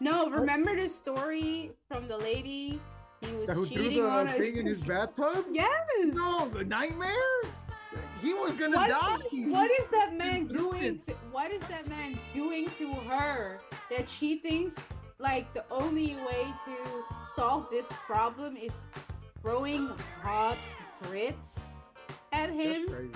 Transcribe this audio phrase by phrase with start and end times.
[0.00, 2.80] No, remember the story from the lady?
[3.20, 5.46] He was Who threw cheating the on thing in his bathtub?
[5.50, 5.72] Yes.
[6.04, 7.12] No, the nightmare.
[8.20, 9.16] He was gonna What, die.
[9.46, 13.60] what is that man doing to what is that man doing to her
[13.90, 14.74] that she thinks
[15.18, 16.76] like the only way to
[17.34, 18.88] solve this problem is
[19.40, 19.88] throwing
[20.20, 20.58] hot
[21.02, 21.84] grits
[22.32, 23.10] at That's him?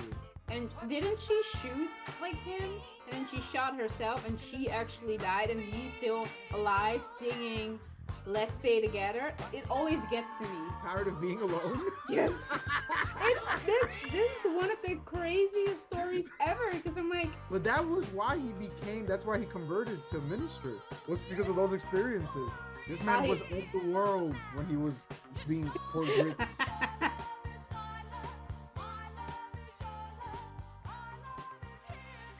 [0.48, 1.90] And didn't she shoot
[2.20, 2.62] like him?
[3.10, 7.78] And then she shot herself and she actually died and he's still alive singing
[8.26, 9.34] Let's Stay Together.
[9.52, 10.68] It always gets to me.
[10.82, 11.82] Tired of being alone?
[12.08, 12.56] Yes.
[13.20, 17.86] it, this, this is one of the craziest stories ever because I'm like, But that
[17.86, 19.06] was why he became.
[19.06, 20.74] That's why he converted to minister.
[21.08, 22.50] Was because of those experiences.
[22.88, 24.94] This man Why- was of the world when he was
[25.48, 26.44] being poor grits.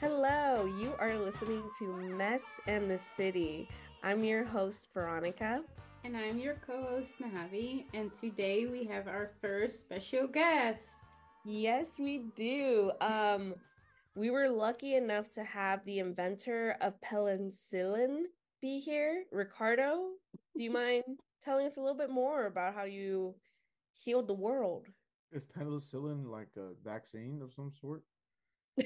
[0.03, 3.69] Hello, you are listening to Mess and the City.
[4.03, 5.63] I'm your host, Veronica.
[6.03, 11.05] and I'm your co-host Navi, and today we have our first special guest.
[11.45, 12.91] Yes, we do.
[12.99, 13.55] Um,
[14.13, 18.23] we were lucky enough to have the inventor of penicillin
[18.61, 19.23] be here.
[19.31, 20.09] Ricardo,
[20.53, 21.03] do you mind
[21.41, 23.35] telling us a little bit more about how you
[23.93, 24.85] healed the world?
[25.31, 28.03] Is penicillin like a vaccine of some sort?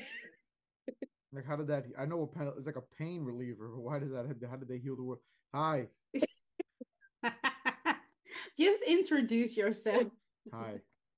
[1.37, 1.85] like how did that?
[1.97, 4.25] I know a pen, it's like a pain reliever, but why does that?
[4.49, 5.19] How did they heal the world?
[5.53, 5.87] Hi,
[8.59, 10.07] Just introduce yourself.
[10.51, 10.73] hi,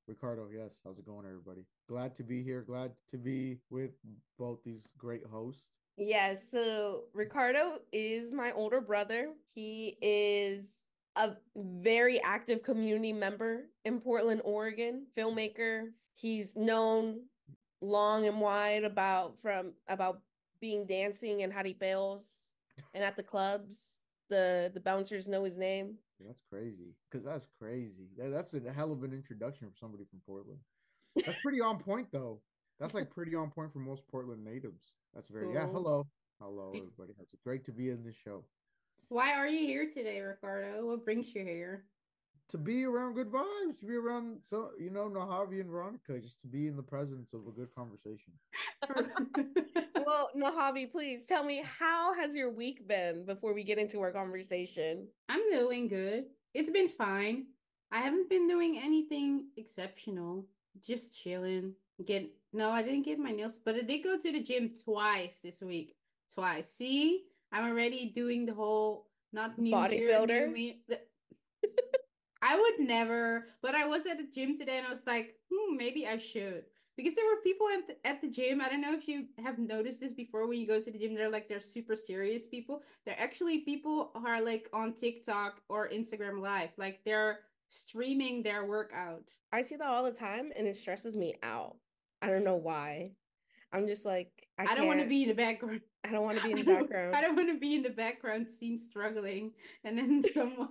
[0.07, 0.49] Ricardo.
[0.53, 1.61] Yes, how's it going, everybody?
[1.87, 2.61] Glad to be here.
[2.61, 3.91] Glad to be with
[4.37, 5.63] both these great hosts.
[5.95, 9.29] Yes, so Ricardo is my older brother.
[9.53, 10.69] He is
[11.15, 15.85] a very active community member in Portland, Oregon, filmmaker.
[16.13, 17.21] He's known
[17.81, 20.22] long and wide about from about
[20.59, 22.23] being dancing and jaripeos
[22.94, 23.99] and at the clubs.
[24.30, 25.95] The the bouncers know his name.
[26.25, 26.94] That's crazy.
[27.11, 28.09] Cause that's crazy.
[28.17, 30.59] That, that's a hell of an introduction for somebody from Portland.
[31.15, 32.42] That's pretty on point though.
[32.80, 34.93] That's like pretty on point for most Portland natives.
[35.15, 35.61] That's very yeah.
[35.61, 35.76] Mm-hmm.
[35.76, 36.08] Hello,
[36.42, 37.14] hello everybody.
[37.20, 38.43] It's great to be in this show.
[39.08, 40.86] Why are you here today, Ricardo?
[40.86, 41.86] What brings you here?
[42.49, 46.42] To be around good vibes, to be around so you know Nahavi and Veronica, just
[46.42, 48.33] to be in the presence of a good conversation.
[50.05, 54.11] well, Nahavi, please tell me how has your week been before we get into our
[54.11, 55.08] conversation?
[55.30, 56.26] I'm doing good.
[56.55, 57.45] It's been fine.
[57.92, 60.45] I haven't been doing anything exceptional.
[60.82, 61.73] Just chilling.
[62.05, 65.39] Get no, I didn't get my nails, but I did go to the gym twice
[65.43, 65.95] this week.
[66.33, 66.71] Twice.
[66.71, 70.52] See, I'm already doing the whole not new year, new Bodybuilder?
[70.52, 70.82] me.
[72.49, 75.77] I would never, but I was at the gym today and I was like, hmm,
[75.77, 76.64] maybe I should.
[76.98, 78.60] Because there were people at the, at the gym.
[78.60, 81.14] I don't know if you have noticed this before when you go to the gym.
[81.14, 82.82] They're like, they're super serious people.
[83.05, 86.71] They're actually people who are like on TikTok or Instagram Live.
[86.76, 89.32] Like they're streaming their workout.
[89.54, 91.76] I see that all the time and it stresses me out.
[92.23, 93.11] I don't know why.
[93.71, 95.82] I'm just like I, I, don't want to be in the background.
[96.04, 97.15] I don't want to be in the don't- background.
[97.15, 99.52] I don't want to be in the background seen struggling.
[99.83, 100.70] And then someone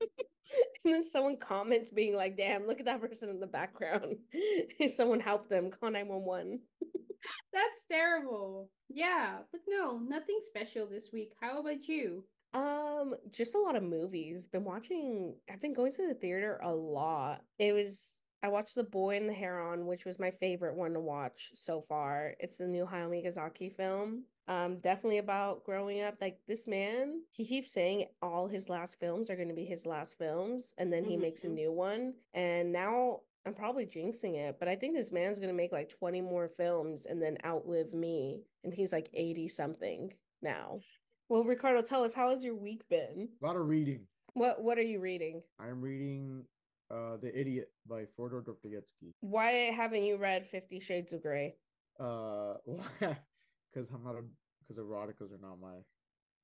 [0.84, 4.16] and then someone comments being like, "Damn, look at that person in the background.
[4.94, 5.70] someone help them.
[5.70, 6.60] Call 911."
[7.52, 8.70] that's terrible.
[8.88, 11.32] Yeah, but no, nothing special this week.
[11.40, 12.24] How about you?
[12.54, 14.46] Um, just a lot of movies.
[14.46, 15.34] Been watching.
[15.50, 17.42] I've been going to the theater a lot.
[17.58, 18.12] It was.
[18.42, 21.80] I watched The Boy and the Heron, which was my favorite one to watch so
[21.88, 22.34] far.
[22.38, 24.24] It's the new Hayao Miyazaki film.
[24.48, 26.14] Um, definitely about growing up.
[26.20, 29.86] Like this man, he keeps saying all his last films are going to be his
[29.86, 31.54] last films, and then he makes a Mhm.
[31.54, 32.14] new one.
[32.34, 35.88] And now I'm probably jinxing it, but I think this man's going to make like
[35.88, 38.44] 20 more films and then outlive me.
[38.64, 40.80] And he's like 80 something now.
[41.28, 43.28] Well, Ricardo, tell us how has your week been?
[43.42, 44.06] A lot of reading.
[44.34, 45.42] What What are you reading?
[45.58, 46.46] I am reading
[46.90, 49.14] uh The Idiot by Fyodor Dostoevsky.
[49.20, 51.56] Why haven't you read Fifty Shades of Grey?
[51.98, 52.54] Uh
[53.00, 54.22] because I'm not a
[54.66, 55.76] because eroticas are not my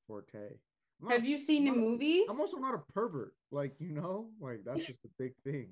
[0.06, 0.56] forte.
[1.00, 2.26] Not Have you seen the I'm not a- movies?
[2.30, 3.34] I'm also not a pervert.
[3.50, 5.70] Like, you know, like that's just a big thing.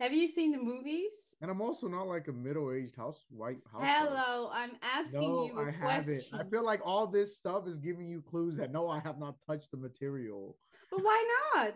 [0.00, 1.10] Have you seen the movies?
[1.40, 3.82] And I'm also not like a middle-aged house white house.
[3.84, 6.22] Hello, I'm asking No, you a I question.
[6.32, 6.46] haven't.
[6.46, 9.36] I feel like all this stuff is giving you clues that no, I have not
[9.46, 10.56] touched the material.
[10.90, 11.74] But why not?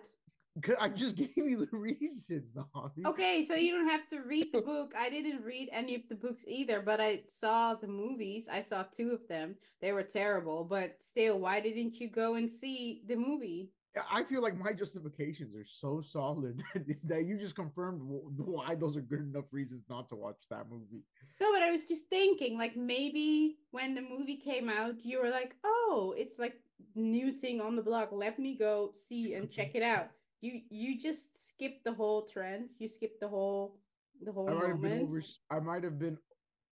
[0.80, 3.06] I just gave you the reasons, Navi.
[3.06, 4.94] Okay, so you don't have to read the book.
[4.98, 8.48] I didn't read any of the books either, but I saw the movies.
[8.50, 9.56] I saw two of them.
[9.80, 13.70] They were terrible, but still, why didn't you go and see the movie?
[14.08, 16.62] I feel like my justifications are so solid
[17.04, 21.02] that you just confirmed why those are good enough reasons not to watch that movie.
[21.40, 25.30] No, but I was just thinking, like maybe when the movie came out, you were
[25.30, 26.60] like, "Oh, it's like
[26.94, 28.10] new thing on the block.
[28.12, 32.70] Let me go see and check it out." You you just skipped the whole trend.
[32.78, 33.78] You skipped the whole
[34.22, 34.82] the whole I might moment.
[34.82, 35.22] have been over.
[35.50, 36.18] I might have been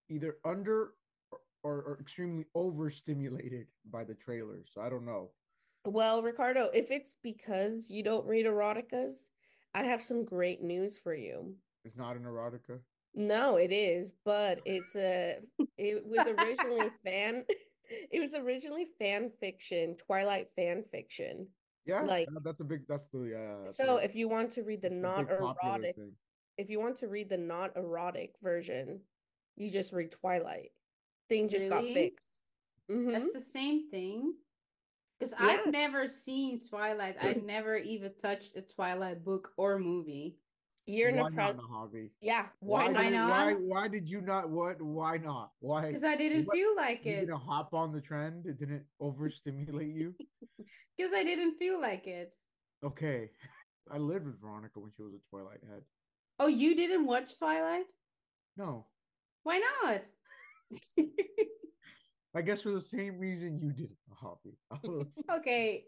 [0.09, 0.95] either under
[1.63, 4.65] or, or extremely overstimulated by the trailer.
[4.73, 5.31] So I don't know.
[5.85, 9.29] Well, Ricardo, if it's because you don't read eroticas,
[9.75, 11.55] I have some great news for you.
[11.85, 12.79] It's not an erotica.
[13.15, 15.39] No, it is, but it's a
[15.77, 17.45] it was originally fan
[18.11, 21.49] it was originally fan fiction, Twilight fan fiction.
[21.89, 22.87] Yeah, Like- that's a big.
[22.87, 23.57] That's the yeah.
[23.65, 26.13] that's So the- if you want to read the that's the not erotic, thing.
[26.59, 29.01] if you want to read the not erotic version,
[29.57, 30.73] you just read Twilight.
[31.31, 31.95] Thing just got Really?
[31.95, 32.43] fixed.
[32.91, 33.13] Mhm.
[33.13, 34.35] That's the same thing.
[35.19, 35.47] Because Yeah.
[35.47, 37.17] I've never seen Twilight.
[37.21, 40.39] I've never even touched a Twilight book or movie.
[40.89, 42.11] You're in why a not pre- in a hobby?
[42.23, 42.47] yeah.
[42.61, 43.03] Why, Why, not?
[43.03, 43.29] did- not?
[43.31, 44.49] why why did you not?
[44.49, 44.81] What?
[44.81, 45.51] Why not?
[45.61, 45.87] Why?
[45.89, 47.21] Because I didn't What- feel like You it.
[47.21, 48.47] didn't hop on the trend.
[48.47, 50.15] It didn't overstimulate you.
[50.97, 52.33] Because I didn't feel like it.
[52.83, 53.31] Okay,
[53.93, 55.83] I lived with Veronica when she was a Twilight head.
[56.41, 57.85] Oh, you didn't watch Twilight?
[58.57, 58.87] No,
[59.45, 60.03] Why not?
[62.35, 64.59] I guess for the same reason you did a hobby.
[64.85, 65.85] Was- okay,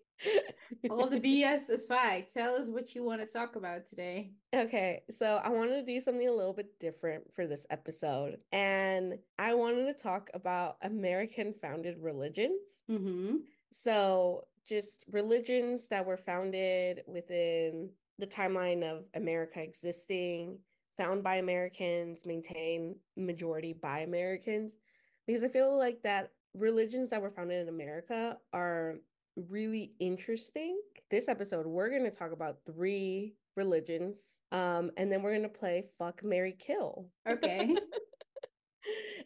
[0.91, 4.33] all the BS aside, tell us what you want to talk about today.
[4.55, 8.39] Okay, so I wanted to do something a little bit different for this episode.
[8.53, 12.83] And I wanted to talk about American founded religions.
[12.91, 13.37] Mm-hmm.
[13.73, 20.59] So, just religions that were founded within the timeline of America existing,
[20.97, 24.73] found by Americans, maintained majority by Americans.
[25.31, 28.97] Because I feel like that religions that were founded in America are
[29.37, 30.81] really interesting.
[31.09, 34.19] This episode, we're going to talk about three religions,
[34.50, 37.06] um, and then we're going to play Fuck Mary Kill.
[37.29, 37.77] Okay.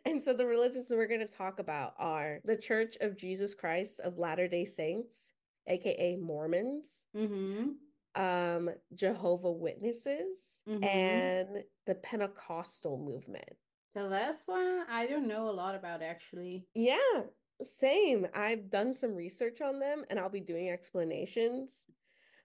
[0.06, 3.54] And so the religions that we're going to talk about are the Church of Jesus
[3.54, 5.32] Christ of Latter-day Saints,
[5.66, 8.22] aka Mormons, mm-hmm.
[8.22, 10.84] um, Jehovah Witnesses, Mhm.
[10.84, 13.56] and the Pentecostal movement.
[13.94, 16.66] The last one, I don't know a lot about actually.
[16.74, 17.22] Yeah,
[17.62, 18.26] same.
[18.34, 21.84] I've done some research on them and I'll be doing explanations.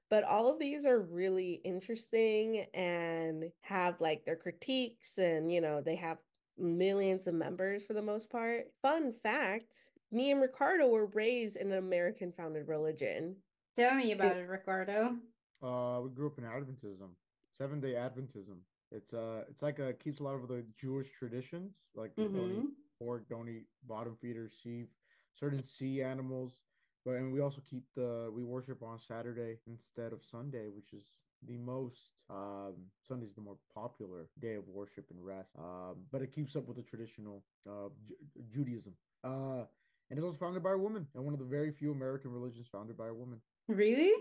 [0.09, 5.81] But all of these are really interesting and have like their critiques, and you know,
[5.81, 6.17] they have
[6.57, 8.65] millions of members for the most part.
[8.81, 9.75] Fun fact
[10.11, 13.35] me and Ricardo were raised in an American founded religion.
[13.75, 15.17] Tell me about it, Ricardo.
[15.61, 17.09] Uh, we grew up in Adventism,
[17.55, 18.57] Seven Day Adventism.
[18.91, 22.61] It's uh, it's like uh, keeps a lot of the Jewish traditions, like don't Mm-hmm.
[22.61, 24.85] eat pork, don't eat bottom feeders, sea,
[25.33, 26.61] certain sea animals.
[27.05, 31.05] But and we also keep the we worship on Saturday instead of Sunday, which is
[31.47, 32.73] the most um
[33.07, 35.49] Sunday's the more popular day of worship and rest.
[35.57, 38.15] Um, but it keeps up with the traditional uh Ju-
[38.51, 38.93] Judaism.
[39.23, 39.63] Uh,
[40.09, 42.67] and it was founded by a woman, and one of the very few American religions
[42.71, 43.39] founded by a woman.
[43.67, 44.11] Really?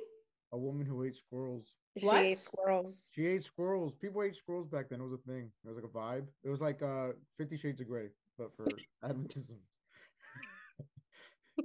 [0.53, 1.75] A woman who ate squirrels.
[1.99, 2.25] She What?
[2.25, 3.11] ate squirrels.
[3.15, 3.95] She ate squirrels.
[3.95, 5.01] People ate squirrels back then.
[5.01, 5.51] It was a thing.
[5.65, 6.27] It was like a vibe.
[6.43, 8.09] It was like uh Fifty Shades of Grey,
[8.39, 8.67] but for
[9.05, 9.59] Adventism.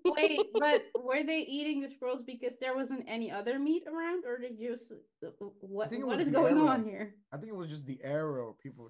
[0.05, 4.37] Wait, but were they eating the squirrels because there wasn't any other meat around, or
[4.37, 4.73] did you?
[4.73, 4.91] s-
[5.25, 5.27] uh,
[5.61, 6.67] What think it was going era.
[6.67, 7.15] on here?
[7.31, 8.89] I think it was just the era people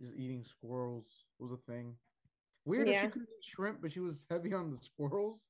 [0.00, 1.06] just eating squirrels
[1.40, 1.94] was a thing.
[2.64, 3.02] Weird that Yeah.
[3.02, 5.48] she couldn't eat shrimp, but she was heavy on the squirrels.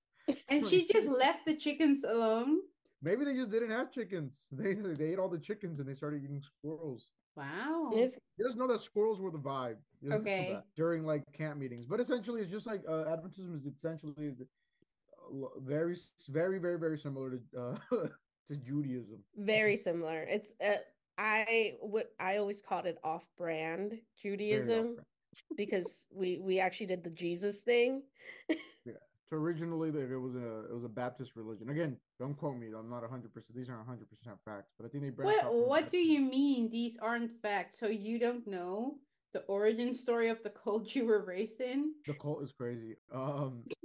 [0.48, 2.60] And she just left the chickens alone.
[3.00, 4.46] Maybe they just didn't have chickens.
[4.52, 7.08] They they ate all the chickens and they started eating squirrels.
[7.36, 7.90] Wow.
[7.94, 9.76] It's You just know that squirrels were the vibe.
[10.00, 10.58] You just know Okay.
[10.76, 15.96] during like camp meetings, but essentially it's just like uh, Adventism is essentially uh, very,
[16.28, 17.76] very, very, very similar to uh,
[18.48, 19.22] to Judaism.
[19.36, 20.22] very similar.
[20.24, 20.78] It's uh,
[21.18, 25.06] I would I always called it off-brand Judaism off-brand.
[25.56, 28.02] because we we actually did the Jesus thing.
[29.28, 31.68] So originally, it was a it was a Baptist religion.
[31.68, 32.68] Again, don't quote me.
[32.68, 33.32] I'm not 100.
[33.34, 35.98] percent These aren't 100 percent facts, but I think they branched What out what do
[35.98, 37.78] you mean these aren't facts?
[37.78, 38.96] So you don't know
[39.34, 41.92] the origin story of the cult you were raised in?
[42.06, 42.96] The cult is crazy.
[43.12, 43.64] Um,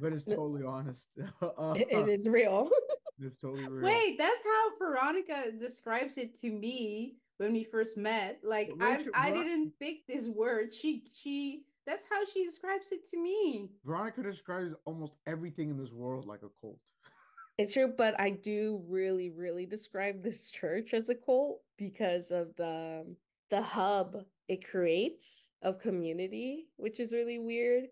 [0.00, 1.10] but it's totally honest.
[1.42, 2.70] uh, It- it is real.
[3.24, 3.82] It's totally real.
[3.84, 8.40] Wait, that's how Veronica describes it to me when we first met.
[8.42, 10.74] Like But I Rachel- I didn't pick this word.
[10.74, 13.70] She she that's how she describes it to me.
[13.84, 16.78] Veronica describes almost everything in this world like a cult.
[17.58, 22.56] It's true, but I do really, really describe this church as a cult because of
[22.56, 23.04] the
[23.50, 24.16] the hub
[24.48, 27.84] it creates of community, which is really weird.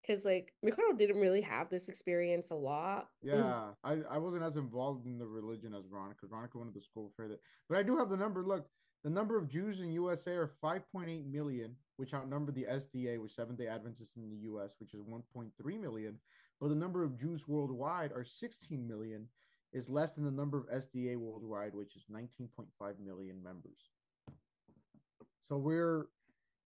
[0.00, 3.08] because like Ricardo didn't really have this experience a lot.
[3.22, 6.26] Yeah, I, I wasn't as involved in the religion as Veronica.
[6.26, 7.40] Veronica went to the school for that.
[7.68, 8.42] But I do have the number.
[8.42, 8.66] Look,
[9.04, 13.58] the number of Jews in USA are 5.8 million, which outnumber the SDA, which Seventh
[13.58, 16.18] day Adventists in the US, which is 1.3 million.
[16.60, 19.28] But the number of Jews worldwide are 16 million,
[19.72, 22.66] is less than the number of SDA worldwide, which is 19.5
[23.04, 23.90] million members.
[25.40, 26.06] So we're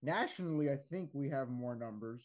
[0.03, 2.23] nationally, I think we have more numbers.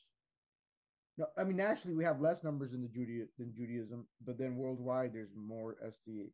[1.18, 4.56] No, I mean nationally we have less numbers in the Judea than Judaism, but then
[4.56, 6.30] worldwide there's more SDA,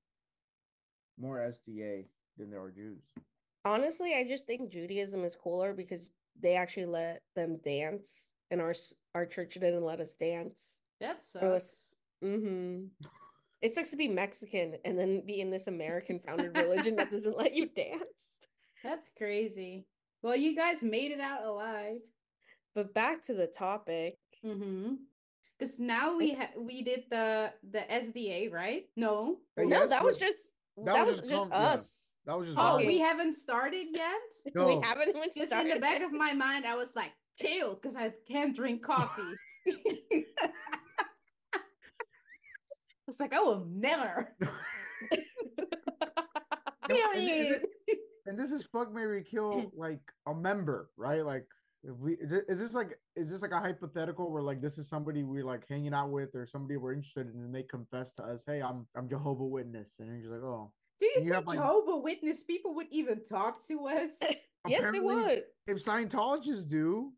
[1.20, 2.06] more SDA
[2.38, 3.02] than there are Jews.
[3.66, 8.74] Honestly, I just think Judaism is cooler because they actually let them dance, and our
[9.16, 10.80] our church didn't let us dance.
[11.00, 11.84] That Or was- sucks.
[12.24, 12.86] Mm-hmm.
[13.62, 17.38] It sucks to be Mexican and then be in this American founded religion that doesn't
[17.38, 18.04] let you dance.
[18.84, 19.86] That's crazy.
[20.22, 21.98] Well, you guys made it out alive.
[22.76, 24.18] But back to the topic.
[24.46, 24.94] Mm-hmm.
[25.58, 28.84] Because now we ha- we did the the SDA, right?
[28.96, 29.38] No.
[29.56, 30.38] Hey, no, yes, that was just
[30.86, 31.68] that that, was was just just com- yeah.
[31.70, 32.07] us.
[32.28, 32.86] That was just Oh, Okay.
[32.88, 34.12] we haven't started yet.
[34.56, 34.68] No.
[34.68, 37.96] We haven't even Because in the back of my mind, I was like, chill, because
[37.96, 39.22] I can't drink coffee.
[41.54, 41.60] I
[43.08, 44.34] was like, I will never.
[45.12, 45.22] and,
[46.90, 47.66] and- Period.
[48.26, 51.26] and this is fuck Mary kill like a member, right?
[51.26, 51.46] Like
[51.84, 55.24] if we is this like is this like a hypothetical where like this is somebody
[55.24, 58.44] we're like hanging out with or somebody we're interested in and they confess to us,
[58.48, 61.34] hey, I'm I'm Jehovah Witness, and then you're just like, oh, Do you you think
[61.36, 64.20] have, like- Jehovah Witness people would even talk to us?
[64.68, 65.44] yes, they would.
[65.68, 67.12] If Scientologists do,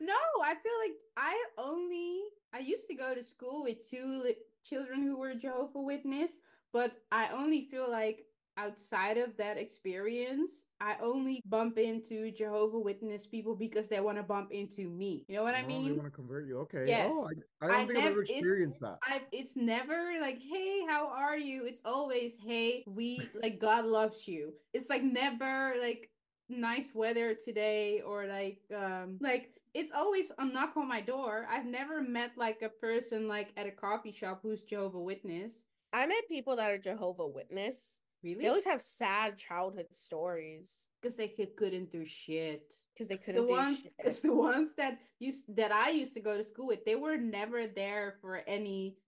[0.00, 2.20] No, I feel like I only
[2.52, 6.32] I used to go to school with two li- children who were Jehovah Witness,
[6.72, 8.24] but I only feel like
[8.60, 14.22] outside of that experience, I only bump into Jehovah Witness people because they want to
[14.22, 15.24] bump into me.
[15.28, 15.84] You know what I oh, mean?
[15.86, 16.58] they want to convert you.
[16.60, 16.84] Okay.
[16.86, 17.10] Yes.
[17.12, 18.98] Oh, I, I don't I think I've nev- ever it- experienced that.
[19.06, 21.64] I've it's never like, hey, how are you?
[21.64, 24.52] It's always, hey, we like God loves you.
[24.74, 26.10] It's like never like
[26.48, 31.46] nice weather today or like um like it's always a knock on my door.
[31.48, 35.52] I've never met like a person like at a coffee shop who's Jehovah Witness.
[35.92, 37.99] I met people that are Jehovah Witness.
[38.22, 38.42] Really?
[38.42, 42.74] They always have sad childhood stories because they could, couldn't do shit.
[42.94, 43.92] because they couldn't the do ones shit.
[43.96, 47.16] because the ones that used that I used to go to school with, they were
[47.16, 48.98] never there for any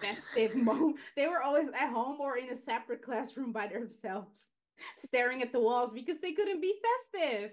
[0.00, 0.98] festive moment.
[1.16, 4.50] They were always at home or in a separate classroom by themselves,
[4.96, 6.74] staring at the walls because they couldn't be
[7.12, 7.50] festive.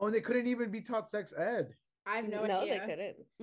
[0.00, 1.74] Oh, and they couldn't even be taught sex ed.
[2.06, 2.48] I have no, idea.
[2.54, 2.72] no, idea.
[2.80, 2.86] they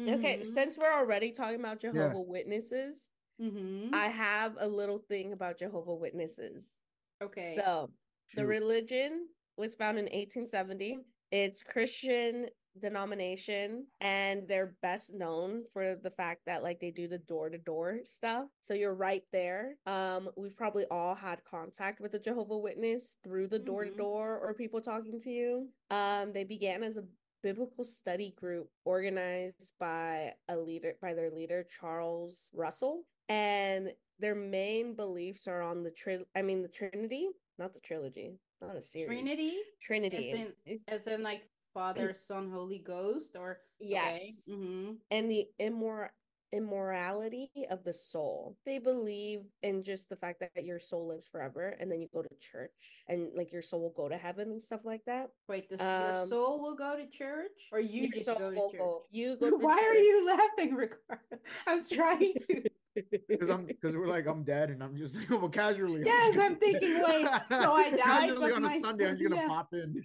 [0.01, 0.19] couldn't.
[0.19, 0.45] Okay, Mhm.
[0.47, 3.07] since we're already talking about Jehovah Witnesses,
[3.39, 3.93] Mhm.
[3.93, 6.77] I have a little thing about Jehovah Witnesses.
[7.21, 7.55] Okay.
[7.55, 7.91] So,
[8.33, 10.99] the religion was founded in 1870.
[11.31, 17.17] It's Christian denomination and they're best known for the fact that like they do the
[17.17, 18.47] door-to-door stuff.
[18.61, 19.77] So you're right there.
[19.85, 23.65] Um we've probably all had contact with a Jehovah Witness through the Mhm.
[23.65, 25.69] door-to-door or people talking to you.
[25.89, 27.05] Um they began as a
[27.41, 34.95] biblical study group organized by a leader by their leader Charles Russell and their main
[34.95, 37.29] beliefs are on the tri- I mean the Trinity,
[37.59, 39.07] not the trilogy, not a series.
[39.19, 40.31] Trinity, Trinity.
[40.31, 40.53] as in
[40.87, 41.43] as in like
[41.73, 44.21] Father, Son, Holy Ghost, or yes.
[44.49, 46.09] hmm And the immor-
[46.53, 48.57] immorality of the soul.
[48.65, 52.21] They believe in just the fact that your soul lives forever and then you go
[52.21, 55.29] to church and like your soul will go to heaven and stuff like that.
[55.49, 58.79] Wait, the, your Um, soul will go to church, or you just go to church?
[58.79, 60.25] go- you go Why are you
[60.57, 61.37] laughing, Ricardo?
[61.67, 62.69] I'm trying to.
[63.27, 66.03] Because I'm because we're like I'm dead and I'm just like well casually.
[66.05, 67.29] Yes, I'm thinking, wait, so
[67.73, 69.47] I died, Casually but on a Sunday, I'm soul- gonna yeah.
[69.47, 70.03] pop in.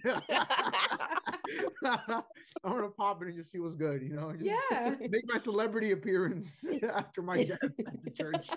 [2.63, 4.31] I'm gonna pop in and just see what's good, you know.
[4.33, 4.95] Just Yeah.
[5.09, 8.49] Make my celebrity appearance after my death at the church.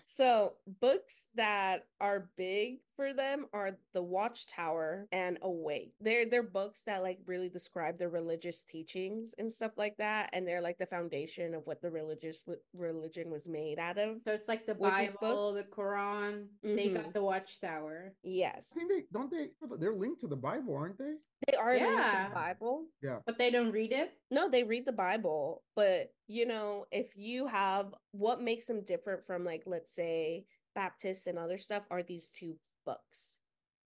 [0.07, 5.93] So, books that are big for them are The Watchtower and Awake.
[6.01, 10.47] They're they're books that like really describe the religious teachings and stuff like that and
[10.47, 14.19] they're like the foundation of what the religious religion was made out of.
[14.25, 16.47] So it's like the Bible, the Quran.
[16.63, 16.95] They Mhm.
[17.03, 18.15] got the Watchtower.
[18.23, 18.71] Yes.
[18.73, 19.49] I think they don't they
[19.79, 21.15] they're linked to the Bible, aren't they?
[21.49, 22.29] They are linked to Yeah.
[22.29, 22.87] the Bible.
[23.03, 23.19] Yeah.
[23.27, 24.13] But they don't read it.
[24.31, 29.27] No, they read the Bible, but you know, if you have what makes them different
[29.27, 33.37] from like let's say Baptists and other stuff are these two books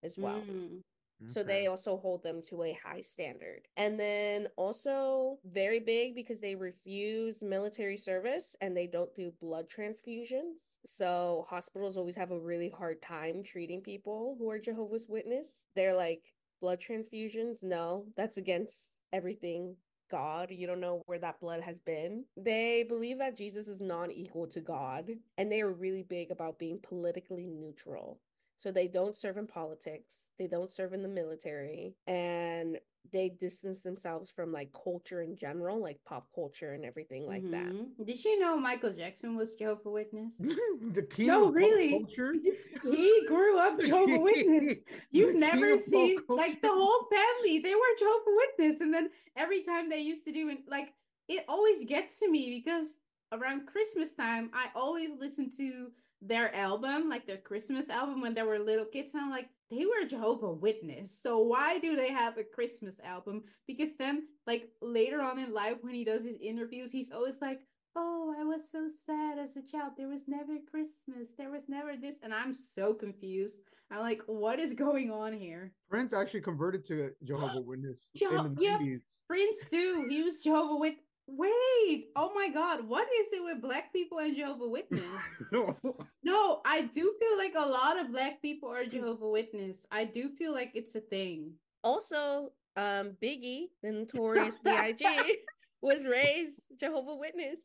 [0.03, 0.41] as well.
[0.41, 0.81] Mm.
[1.27, 3.67] So they also hold them to a high standard.
[3.77, 9.67] And then also very big because they refuse military service and they don't do blood
[9.69, 10.79] transfusions.
[10.87, 15.49] So hospitals always have a really hard time treating people who are Jehovah's Witness.
[15.75, 16.23] They're like
[16.61, 19.75] blood transfusions, no, that's against everything
[20.09, 20.51] God.
[20.51, 22.25] You don't know where that blood has been.
[22.37, 26.59] They believe that Jesus is non equal to God, and they are really big about
[26.59, 28.21] being politically neutral.
[28.59, 32.79] So they don't serve in politics, they don't serve in the military, and
[33.13, 37.97] they distance themselves from like culture in general, like pop culture and everything like mm-hmm.
[37.97, 38.07] that.
[38.07, 40.33] Did you know Michael Jackson was Jehovah Witness?
[40.41, 42.05] the king no, really.
[42.83, 44.79] he grew up Jehovah Witness.
[45.13, 47.61] You've never seen like the whole family.
[47.61, 50.93] They were Jehovah Witness, and then every time they used to do it, like
[51.29, 52.97] it always gets to me because
[53.33, 58.43] around Christmas time, I always listen to their album, like their Christmas album when they
[58.43, 59.13] were little kids.
[59.15, 61.17] And I'm like, they were Jehovah Witness.
[61.21, 63.45] So why do they have a Christmas album?
[63.67, 67.61] Because then, like later on in life, when he does his interviews, he's always like,
[67.97, 69.95] Oh, I was so sad as a child.
[69.97, 71.31] There was never Christmas.
[71.37, 72.17] There was never this.
[72.23, 73.61] And I'm so confused.
[73.91, 75.73] I'm like, what is going on here?
[75.91, 78.81] Prince actually converted to Jehovah Witness in the yep.
[78.81, 79.01] 90s.
[79.27, 80.07] Prince too.
[80.09, 84.35] He was Jehovah Witness Wait, oh my God, what is it with black people and
[84.35, 85.03] Jehovah Witness?
[85.53, 85.77] no.
[86.23, 89.87] no, I do feel like a lot of black people are Jehovah Witness.
[89.91, 91.53] I do feel like it's a thing.
[91.85, 95.05] Also, um, Biggie, the notorious B.I.G.,
[95.83, 97.61] was raised Jehovah Witness.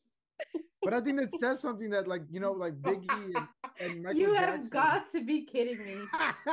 [0.84, 3.48] But I think it says something that, like, you know, like Biggie and,
[3.79, 4.70] and Michael You have Jackson.
[4.70, 5.96] got to be kidding me.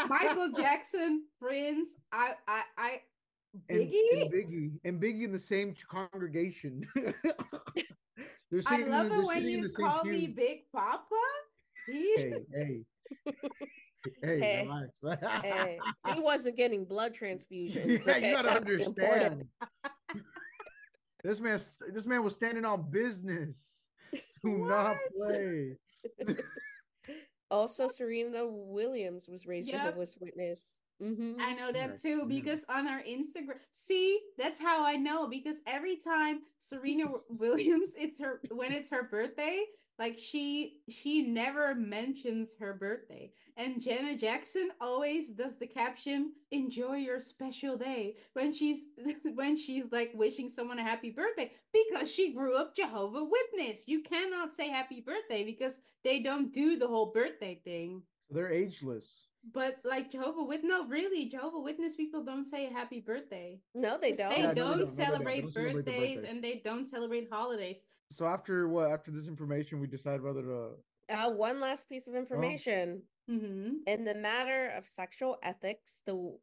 [0.09, 3.01] Michael Jackson, Prince, I, I, I,
[3.69, 3.93] Biggie?
[4.13, 6.87] And, and, Biggie and Biggie in the same congregation.
[8.67, 11.05] I love it when you call me Big Papa.
[11.87, 12.85] Hey, hey.
[14.23, 14.69] Hey, hey,
[15.43, 15.79] hey,
[16.15, 18.07] he wasn't getting blood transfusions.
[18.07, 18.29] Yeah, okay?
[18.29, 19.45] you gotta understand.
[21.23, 21.61] this man,
[21.93, 23.83] this man was standing on business.
[24.43, 24.69] Do what?
[24.69, 25.77] not play.
[27.51, 29.83] also, Serena Williams was raised yep.
[29.83, 30.81] Jehovah's Witness.
[31.03, 31.41] Mm-hmm.
[31.41, 35.97] I know that too because on our Instagram, see, that's how I know because every
[35.97, 39.65] time Serena Williams, it's her when it's her birthday,
[39.99, 43.33] like she she never mentions her birthday.
[43.57, 48.85] And Jenna Jackson always does the caption, enjoy your special day when she's
[49.35, 53.85] when she's like wishing someone a happy birthday because she grew up Jehovah Witness.
[53.87, 58.03] You cannot say happy birthday because they don't do the whole birthday thing.
[58.31, 59.30] They're ageless.
[59.53, 63.59] But like Jehovah Witness, no, really, Jehovah Witness people don't say happy birthday.
[63.75, 64.31] No, they don't.
[64.31, 65.73] They, yeah, don't, no, they don't, celebrate no, they don't.
[65.75, 66.31] birthdays birthday.
[66.31, 67.85] and they don't celebrate holidays.
[68.11, 68.91] So after what?
[68.91, 70.71] After this information, we decide whether to.
[71.09, 73.03] Uh, one last piece of information.
[73.03, 73.33] Oh.
[73.33, 73.71] Mm-hmm.
[73.87, 76.37] In the matter of sexual ethics, the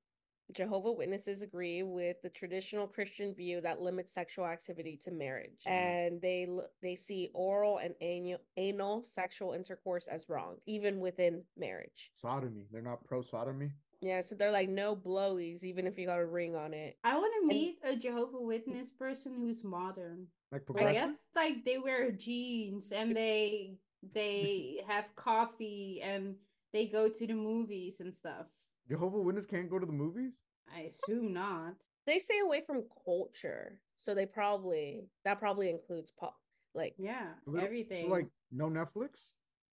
[0.53, 5.71] Jehovah Witnesses agree with the traditional Christian view that limits sexual activity to marriage, mm.
[5.71, 6.47] and they
[6.81, 12.11] they see oral and anal, anal sexual intercourse as wrong, even within marriage.
[12.21, 12.65] Sodomy.
[12.71, 13.71] They're not pro sodomy.
[14.01, 16.97] Yeah, so they're like no blowies, even if you got a ring on it.
[17.03, 20.27] I want to meet and, a Jehovah Witness person who's modern.
[20.51, 23.77] Like I guess like they wear jeans and they
[24.13, 26.35] they have coffee and
[26.73, 28.45] they go to the movies and stuff.
[28.87, 30.33] Jehovah Witness can't go to the movies?
[30.73, 31.75] I assume not.
[32.05, 33.79] They stay away from culture.
[33.97, 36.35] So they probably that probably includes pop
[36.73, 38.07] like yeah, everything.
[38.07, 39.09] So like no Netflix?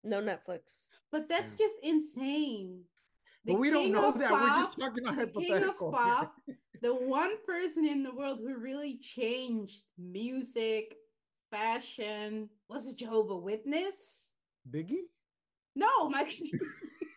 [0.04, 0.88] No Netflix.
[1.12, 1.66] But that's yeah.
[1.66, 2.82] just insane.
[3.46, 4.30] The but we don't know that.
[4.30, 6.34] Pop, We're just talking about the king of pop,
[6.82, 10.96] the one person in the world who really changed music,
[11.52, 14.32] fashion, was a Jehovah Witness.
[14.72, 15.08] Biggie?
[15.76, 16.24] No, my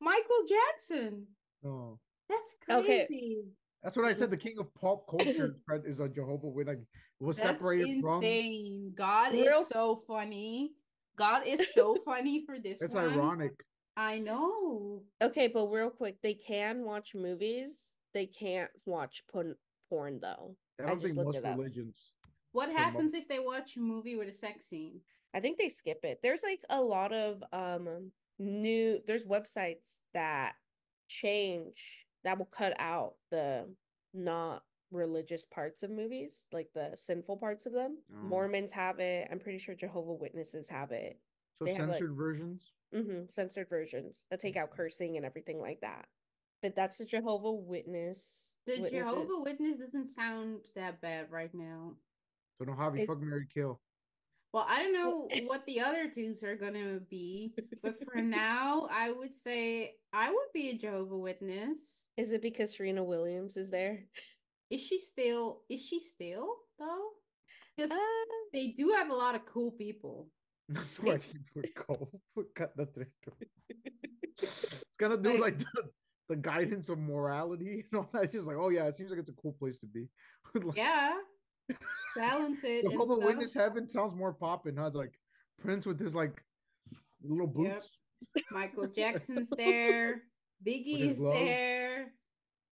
[0.00, 1.26] Michael Jackson.
[1.64, 1.98] Oh.
[2.28, 2.80] That's crazy.
[2.80, 3.36] Okay.
[3.82, 4.30] That's what I said.
[4.30, 6.76] The king of pop culture is a Jehovah Witness.
[6.76, 6.86] Like,
[7.20, 8.92] was That's separated insane.
[8.96, 9.06] From...
[9.06, 9.60] God Real...
[9.60, 10.72] is so funny.
[11.16, 12.82] God is so funny for this.
[12.82, 13.10] It's one.
[13.10, 13.52] ironic.
[13.96, 15.02] I know.
[15.22, 17.94] Okay, but real quick, they can watch movies.
[18.12, 19.54] They can't watch porn,
[19.88, 20.56] porn though.
[20.84, 21.56] I, I just looked it up.
[21.56, 22.12] Religions
[22.56, 24.98] what happens if they watch a movie with a sex scene?
[25.34, 26.20] I think they skip it.
[26.22, 30.52] There's like a lot of um new there's websites that
[31.08, 33.66] change that will cut out the
[34.12, 37.98] not religious parts of movies, like the sinful parts of them.
[38.12, 38.28] Oh.
[38.28, 39.28] Mormons have it.
[39.30, 41.18] I'm pretty sure Jehovah Witnesses have it.
[41.58, 42.62] So they censored have, like, versions?
[42.94, 46.06] Mm-hmm, censored versions that take out cursing and everything like that.
[46.62, 48.54] But that's the Jehovah Witness.
[48.66, 48.98] The Witnesses.
[48.98, 51.94] Jehovah Witness doesn't sound that bad right now.
[52.58, 53.80] So don't have you fucking Mary kill.
[54.56, 59.12] Well, I don't know what the other twos are gonna be, but for now, I
[59.12, 62.06] would say I would be a Jehovah Witness.
[62.16, 64.04] Is it because Serena Williams is there?
[64.70, 65.60] Is she still?
[65.68, 67.08] Is she still though?
[67.76, 67.96] Because uh,
[68.54, 70.30] they do have a lot of cool people.
[70.70, 72.08] That's why she would go.
[72.54, 72.88] Cut the
[74.40, 75.82] It's gonna do like, like the,
[76.30, 78.24] the guidance of morality and all that.
[78.24, 80.08] It's just like, oh yeah, it seems like it's a cool place to be.
[80.54, 81.18] Like, Yeah.
[82.16, 82.84] Talented.
[82.84, 83.26] the and Jehovah.
[83.26, 84.76] Witness heaven sounds more popping.
[84.76, 84.86] Huh?
[84.86, 85.12] It's like
[85.60, 86.42] Prince with his like
[87.22, 87.74] little Yep.
[87.74, 87.98] boots.
[88.50, 90.22] Michael Jackson's there.
[90.66, 91.34] Biggie his is glove.
[91.34, 92.12] there.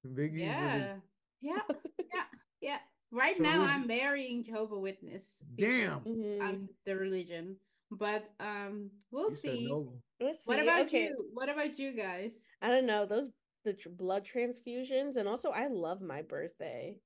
[0.06, 0.32] Biggie.
[0.34, 0.94] with Yeah.
[1.40, 1.58] Yeah.
[1.98, 2.24] Yeah.
[2.60, 2.78] Yeah.
[3.12, 5.42] Right So now who's- I'm marrying Jehovah Witness.
[5.56, 5.74] his- because
[6.06, 6.40] Damn.
[6.42, 7.56] I'm the religion.
[7.90, 9.66] But um we'll You see.
[9.68, 9.92] no.
[10.20, 11.04] Let's What about okay.
[11.04, 11.26] you?
[11.34, 12.32] What about you guys?
[12.62, 13.30] I don't know those
[13.64, 16.98] the tr- blood transfusions, and also I love my birthday.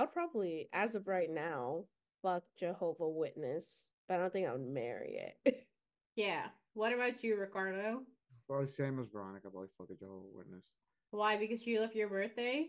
[0.00, 1.84] I would probably, as of right now,
[2.22, 5.66] fuck Jehovah Witness, but I don't think I would marry it.
[6.16, 6.46] Yeah.
[6.74, 8.02] What about you, Ricardo?
[8.46, 10.64] Probably same as Veronica, probably fuck a Jehovah Witness.
[11.12, 11.38] Why?
[11.38, 12.66] Because you love your birthday?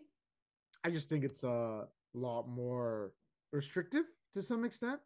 [0.85, 3.13] I just think it's a lot more
[3.51, 4.99] restrictive to some extent.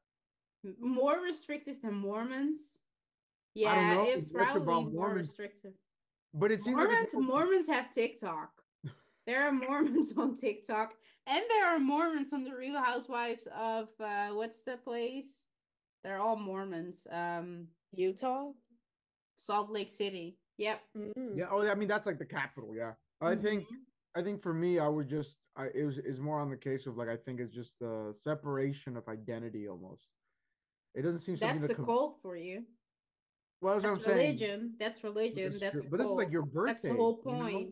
[0.80, 2.80] More restrictive than Mormons?
[3.56, 5.30] Yeah, know it's probably more Mormons.
[5.30, 5.74] restrictive.
[6.34, 8.50] But it seems Mormons, like it's Mormons have TikTok.
[9.26, 10.94] There are Mormons on TikTok,
[11.28, 15.28] and there are Mormons on the Real Housewives of uh, what's the place?
[16.04, 17.08] They're all Mormons.
[17.12, 18.52] Um, Utah.
[19.38, 20.38] Salt Lake City.
[20.58, 20.80] Yep.
[20.98, 21.38] Mm.
[21.38, 21.46] yeah.
[21.52, 22.74] Oh, I mean that's like the capital.
[22.76, 22.94] Yeah.
[23.22, 23.66] I think Mhm.
[24.16, 26.86] I think for me, I would just I it was is more on the case
[26.88, 30.08] of like I think it's just the separation of identity almost.
[30.94, 32.64] It doesn't seem something that's to a com- cult for you.
[33.62, 34.38] Well, that's, That's what I'm saying.
[34.38, 34.74] religion.
[34.80, 35.52] That's religion.
[35.52, 35.92] that's That's, true.
[35.92, 36.72] But this is like your birthday.
[36.72, 37.68] That's the whole you know?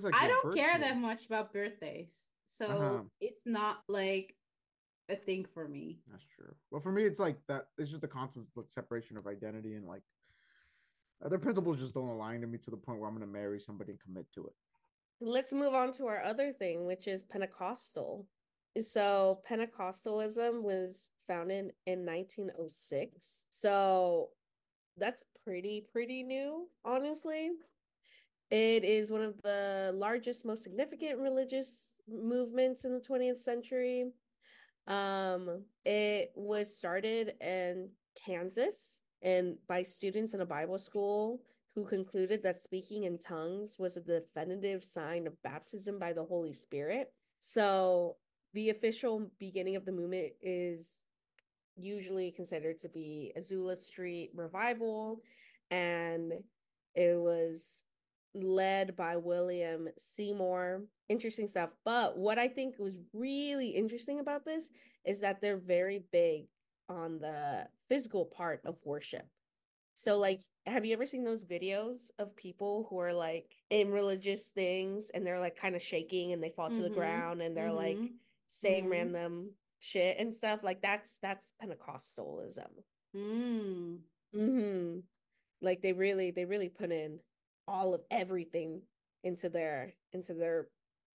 [0.00, 0.14] Point.
[0.14, 2.08] Like I don't care that much about birthdays,
[2.46, 3.02] so Uh-huh.
[3.20, 4.34] it's not like
[5.08, 5.98] a thing for me.
[6.10, 6.54] That's true.
[6.70, 7.66] Well, for me, it's like that.
[7.78, 10.02] It's just the concept of separation of identity and like
[11.24, 13.60] other principles just don't align to me to the point where I'm going to marry
[13.60, 14.52] somebody and commit to it.
[15.20, 18.26] Let's move on to our other thing, which is Pentecostal.
[18.80, 23.44] So, Pentecostalism was founded in 1906.
[23.50, 24.30] So,
[24.96, 27.50] that's pretty, pretty new, honestly.
[28.52, 34.12] It is one of the largest, most significant religious movements in the 20th century.
[34.86, 41.40] Um, it was started in Kansas and by students in a Bible school
[41.74, 46.52] who concluded that speaking in tongues was a definitive sign of baptism by the Holy
[46.52, 47.10] Spirit.
[47.40, 48.16] So
[48.52, 51.04] the official beginning of the movement is
[51.74, 55.22] usually considered to be Azusa Street revival,
[55.70, 56.34] and
[56.94, 57.84] it was
[58.34, 60.86] led by William Seymour.
[61.08, 61.70] Interesting stuff.
[61.84, 64.70] But what I think was really interesting about this
[65.04, 66.46] is that they're very big
[66.88, 69.28] on the physical part of worship.
[69.94, 74.48] So, like, have you ever seen those videos of people who are like in religious
[74.48, 77.56] things and they're like kind of shaking and they fall to the Mhm, ground and
[77.56, 78.18] they're like mhm,
[78.48, 78.88] saying mhm.
[78.88, 80.62] random shit and stuff?
[80.62, 82.84] Like, that's that's Pentecostalism.
[83.14, 84.02] Mm.
[84.32, 85.00] hmm
[85.60, 87.20] Like they really they really put in
[87.72, 88.82] all of everything
[89.24, 90.68] into their into their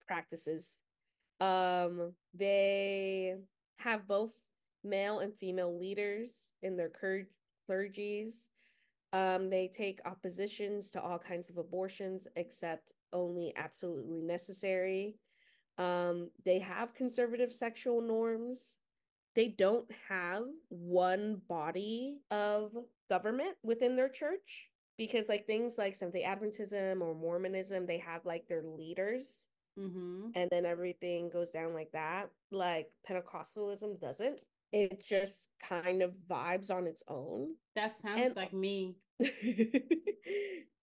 [0.08, 0.82] practices.
[1.40, 3.36] Um they
[3.78, 4.34] have both
[4.84, 7.28] male and female leaders in their cur-
[7.70, 8.48] clergies.
[9.14, 15.20] Um they take oppositions to all kinds of abortions except only absolutely necessary.
[15.78, 18.80] Um they have conservative sexual norms
[19.36, 22.72] they don't have one body of
[23.08, 28.48] government within their church because like things like Seventh-day Adventism or Mormonism, they have like
[28.48, 29.44] their leaders
[29.80, 30.30] Mm-hmm.
[30.34, 32.32] and then everything goes down like that.
[32.52, 34.40] Like Pentecostalism doesn't.
[34.74, 37.50] It just kind of vibes on its own.
[37.76, 38.96] That sounds And- like me.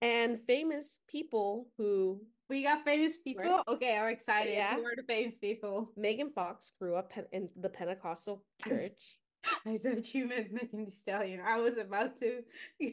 [0.01, 3.63] and famous people who We got famous people.
[3.67, 4.55] Okay, I'm excited.
[4.55, 4.77] Yeah.
[4.77, 5.91] Who are the famous people?
[5.97, 9.17] Megan Fox grew up in the Pentecostal church.
[9.67, 11.41] I thought you meant Megan Thee Stallion.
[11.45, 12.43] I was about to.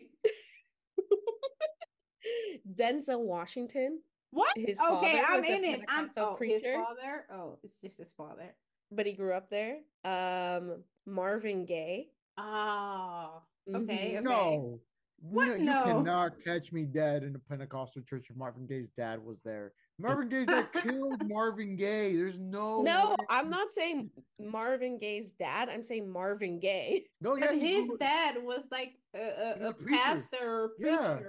[2.75, 3.99] Denzel Washington
[4.33, 4.55] what?
[4.55, 5.81] His okay, father I'm in it.
[5.89, 7.25] I'm Pentecostal oh, his father.
[7.33, 8.55] Oh, it's just his father.
[8.89, 9.79] but he grew up there.
[10.05, 12.07] Um, Marvin Gaye.
[12.37, 13.83] Ah, okay, Mhm.
[13.85, 14.19] okay.
[14.21, 14.79] No.
[15.23, 15.47] What?
[15.49, 15.83] No, you No.
[15.83, 19.73] cannot catch me dead in a Pentecostal church if Marvin Gaye's dad was there.
[19.99, 22.15] Marvin Gaye's dad killed Marvin Gaye.
[22.15, 22.81] There's no.
[22.81, 23.15] No, way.
[23.29, 24.09] I'm not saying
[24.39, 25.69] Marvin Gaye's dad.
[25.69, 27.03] I'm saying Marvin Gaye.
[27.19, 30.01] No, yeah, But his grew- dad was like a, a, was a a preacher.
[30.01, 31.19] pastor or Yeah.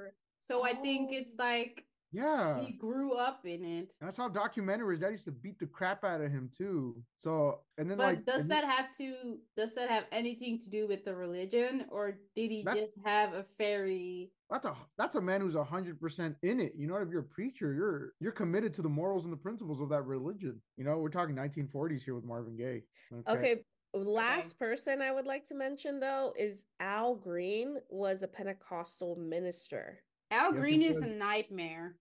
[0.47, 0.61] Preacher.
[0.61, 1.17] So I think Oh.
[1.17, 2.61] it's like Yeah.
[2.61, 3.95] he grew up in it.
[3.99, 5.01] That's how documentaries.
[5.01, 7.03] that used to beat the crap out of him too.
[7.17, 10.69] So and then But like does and that have to does that have anything to
[10.71, 15.21] do with the religion or did he just have a very that's a that's a
[15.23, 16.75] man who's a hundred percent in it.
[16.77, 19.81] You know, if you're a preacher, you're you're committed to the morals and the principles
[19.81, 20.61] of that religion.
[20.77, 22.83] You know, we're talking 1940s here with Marvin Gaye.
[23.27, 23.65] Okay.
[23.95, 30.03] Last person I would like to mention though is Al Green was a Pentecostal minister.
[30.33, 31.97] Al Yes, Green is a nightmare.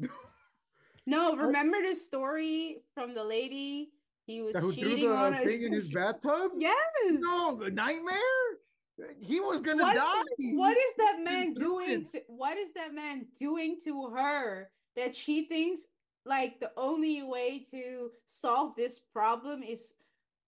[1.06, 3.90] No, remember the story from the lady?
[4.26, 6.52] He was Who cheating on the thing in his bathtub?
[6.56, 6.78] Yes.
[7.10, 8.16] No, nightmare.
[9.20, 10.22] He was gonna What, die.
[10.54, 15.44] what is that man doing to what is that man doing to her that she
[15.46, 15.82] thinks
[16.24, 19.92] like the only way to solve this problem is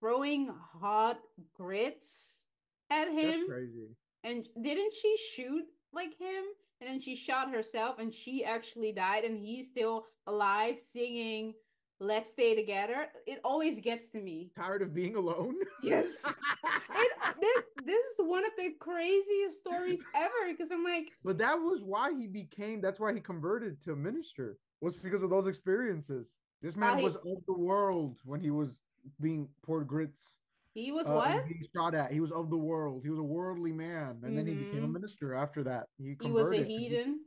[0.01, 1.19] throwing hot
[1.55, 2.45] grits
[2.89, 3.47] at That's him?
[3.47, 3.89] crazy.
[4.25, 6.45] And didn't she shoot like him?
[6.81, 11.55] And then she shot herself and she actually died and he's still alive singing
[11.99, 13.07] Let's Stay Together.
[13.27, 14.51] It always gets to me.
[14.55, 15.55] Tired of being alone?
[15.83, 16.25] Yes.
[16.27, 21.55] It, this, this is one of the craziest stories ever because I'm like, But that
[21.55, 22.81] was why he became.
[22.81, 24.59] That's why he converted to a minister.
[24.81, 26.35] Was because of those experiences.
[26.61, 28.81] This man he- was of the world when he was
[29.21, 30.35] being poured grits.
[30.77, 31.45] He was uh, what?
[31.75, 32.13] shot at.
[32.13, 33.01] He was of the world.
[33.03, 34.93] He was a worldly man, and then he became a Mhm.
[34.93, 35.87] minister after that.
[35.99, 36.63] He, He was a.
[36.63, 37.21] He- heathen.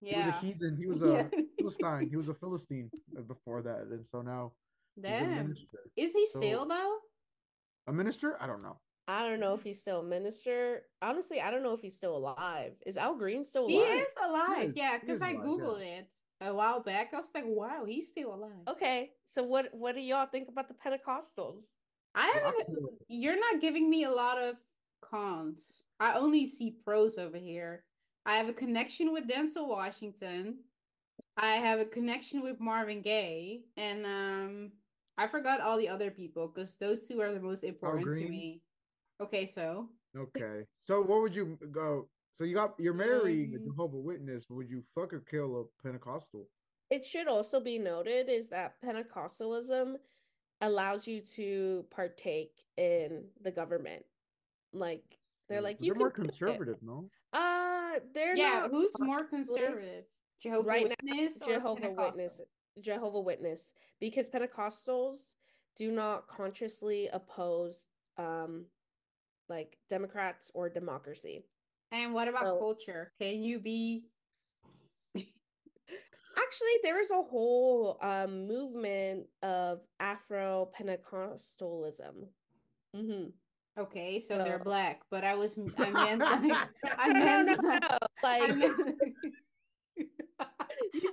[0.00, 0.76] He, was a heathen.
[0.76, 2.08] He was a Philistine.
[2.10, 4.52] He was a Philistine uh, before that, and so now
[5.00, 5.54] Damn.
[5.96, 6.96] Is he So- still though?
[7.86, 8.36] A minister?
[8.40, 8.78] I don't know.
[9.06, 10.82] I don't know if he's still a minister.
[11.00, 12.72] Honestly, I don't know if he's still alive.
[12.84, 14.70] Is Al Green still He is alive.
[14.70, 14.76] is.
[14.76, 15.50] Yeah, because I alive, yeah.
[15.50, 16.08] googled it
[16.42, 17.14] a while back.
[17.14, 18.52] I was like, wow, he's still alive.
[18.68, 21.64] Okay, so what what do y'all think about the Pentecostals?
[22.18, 22.68] I haven't.
[23.08, 24.56] You're not giving me a lot of
[25.00, 25.84] cons.
[26.00, 27.84] I only see pros over here.
[28.26, 30.58] I have a connection with Denzel Washington.
[31.36, 34.72] I have a connection with Marvin Gaye, and um,
[35.16, 38.62] I forgot all the other people because those two are the most important to me.
[39.20, 40.64] Okay, so Okay.
[40.80, 42.08] So what would you go?
[42.32, 44.46] So you got you're marrying a Um, Jehovah Witness.
[44.50, 46.48] Would you fuck or kill a Pentecostal?
[46.90, 49.96] It should also be noted is that Pentecostalism
[50.60, 54.04] allows you to partake in the government.
[54.72, 55.04] Like
[55.48, 56.38] they're like you they're more can do it.
[56.38, 57.08] conservative, no?
[57.32, 60.04] Uh, they're yeah, not who's more conservative?
[60.40, 62.16] Jehovah Right Witness or Jehovah Pentecostal?
[62.16, 62.40] Witness,
[62.80, 65.32] Jehovah Witness, because Pentecostals
[65.76, 67.84] do not consciously oppose
[68.18, 68.66] um
[69.48, 71.44] like Democrats or democracy.
[71.92, 73.12] And what about So- culture?
[73.20, 74.04] Can you be?
[76.48, 82.28] Actually, there is a whole um movement of Afro Pentecostalism.
[82.94, 83.24] hmm
[83.78, 86.52] Okay, so they're black, but I was I meant like
[86.98, 87.78] I no, no, meant no,
[88.22, 88.40] like.
[88.50, 88.74] I meant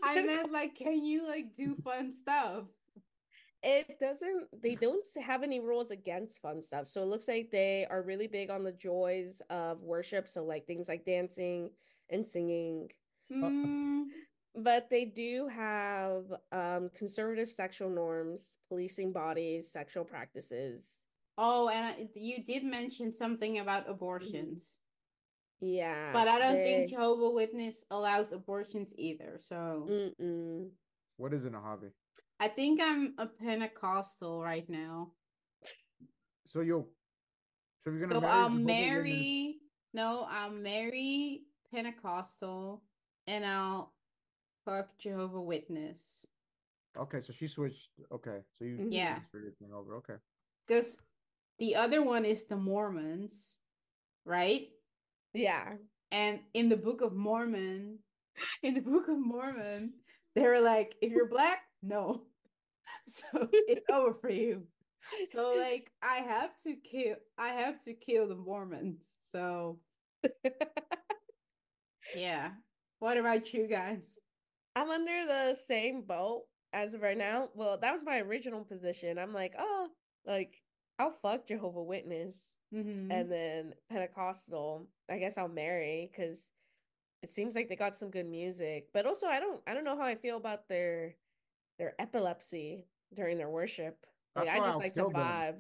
[0.04, 2.64] I meant like can you like do fun stuff?
[3.62, 7.86] it doesn't they don't have any rules against fun stuff so it looks like they
[7.90, 11.72] are really big on the joys of worship so like things like dancing
[12.10, 12.90] and singing
[13.34, 14.04] Mm,
[14.58, 20.86] but they do have um conservative sexual norms policing bodies sexual practices
[21.38, 24.78] oh, and I, you did mention something about abortions,
[25.60, 29.40] yeah but I don't think Jehovah Witness allows abortions either.
[29.42, 30.70] So Mm-mm.
[31.18, 31.88] What is in a hobby?
[32.40, 35.12] I think I'm a Pentecostal right now.
[36.48, 36.88] So you'll
[37.84, 39.56] so you're gonna So marry I'll Jehovah Witness- marry.
[39.94, 42.84] No, I'll marry Pentecostal,
[43.28, 43.94] and I'll
[44.66, 46.26] fuck Jehovah Witness.
[46.98, 47.90] Okay, so she switched.
[48.12, 48.88] Okay, so you.
[48.90, 49.16] Yeah.
[49.16, 49.96] transferred thing over.
[49.96, 50.16] Okay.
[50.68, 50.98] Because
[51.60, 53.56] the other one is the Mormons,
[54.26, 54.68] right?
[55.34, 55.74] yeah
[56.12, 58.00] And in the Book of Mormon,
[58.64, 59.94] in the Book of Mormon,
[60.36, 62.24] they're like, if you're black, no.
[63.08, 64.64] So it's over for you.
[65.32, 69.02] So like I have to kill I have to kill the Mormons.
[69.30, 69.80] So
[72.16, 72.52] yeah.
[73.00, 74.18] What about you guys?
[74.76, 79.18] I'm under the same boat as of right now well that was my original position
[79.18, 79.88] i'm like oh
[80.26, 80.62] like
[81.00, 83.10] i'll fuck jehovah witness Mhm.
[83.12, 86.50] and then Pentecostal, I guess I'll marry because
[87.24, 88.88] it seems like they got some good music.
[88.94, 91.16] But also, I don't, I don't know how I feel about their
[91.80, 92.86] their epilepsy
[93.16, 93.98] during their worship.
[94.36, 95.22] Like I just I'll like to kill them.
[95.22, 95.56] vibe.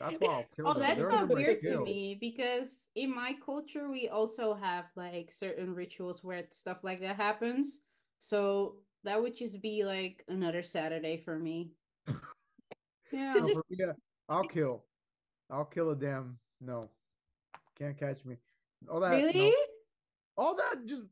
[0.00, 0.82] That's why I'll kill Oh, them.
[0.82, 5.30] that's They're not everybody weird to me because in my culture we also have like
[5.32, 7.78] certain rituals where stuff like that happens.
[8.20, 11.70] So that would just be like another Saturday for me.
[13.12, 13.34] Yeah.
[13.34, 13.92] No, just- for me, uh,
[14.28, 14.84] I'll kill.
[15.50, 16.90] I'll kill a damn no.
[17.78, 18.36] Can't catch me.
[18.90, 19.10] All that.
[19.12, 19.16] no.
[19.24, 19.54] Really?
[20.38, 21.04] all that just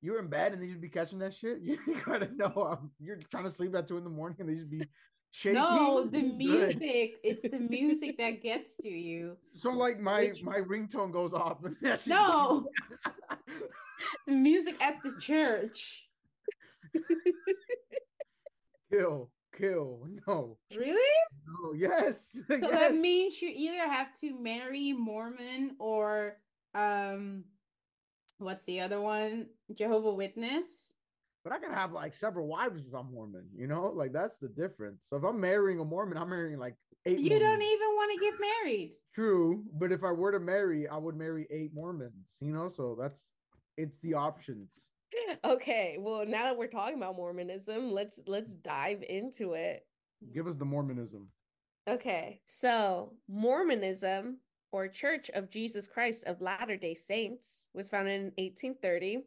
[0.00, 1.58] you're in bed and they just be catching that shit.
[1.62, 4.54] You gotta know um, you're trying to sleep at two in the morning and they
[4.54, 4.82] just be
[5.30, 5.54] shaking.
[5.60, 7.14] No, the music.
[7.24, 9.36] It's the music that gets to you.
[9.54, 12.68] So like my Which- my ringtone goes off and that shit- No.
[14.26, 16.04] The music at the church.
[18.92, 20.06] kill, kill.
[20.26, 21.16] No, Really?
[21.46, 22.70] no, yes, So yes.
[22.70, 26.36] that means you either have to marry Mormon or
[26.74, 27.44] um
[28.38, 29.48] what's the other one?
[29.74, 30.92] Jehovah Witness.
[31.44, 33.92] but I can have like several wives if I'm Mormon, you know?
[33.94, 35.06] Like that's the difference.
[35.08, 37.18] So if I'm marrying a Mormon, I'm marrying like eight.
[37.18, 38.92] You don't even want to get married.
[39.14, 42.68] True, but if I were to marry, I would marry eight Mormons, you know?
[42.68, 43.32] So that's
[43.76, 44.86] it's the options.
[45.44, 49.86] Okay, well, now that we're talking about Mormonism, let's let's dive into it.
[50.32, 51.28] Give us the Mormonism.
[51.88, 54.38] Okay, so Mormonism
[54.72, 59.24] or Church of Jesus Christ of Latter-day Saints was founded in 1830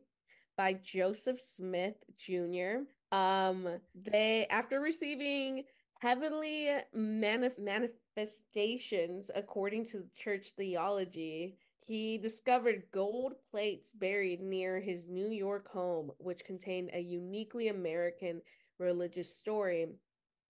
[0.58, 2.84] by Joseph Smith Jr.
[3.16, 5.64] Um they after receiving
[6.00, 15.30] heavenly manif- manifestations according to church theology, he discovered gold plates buried near his New
[15.30, 18.42] York home which contained a uniquely American
[18.78, 19.88] religious story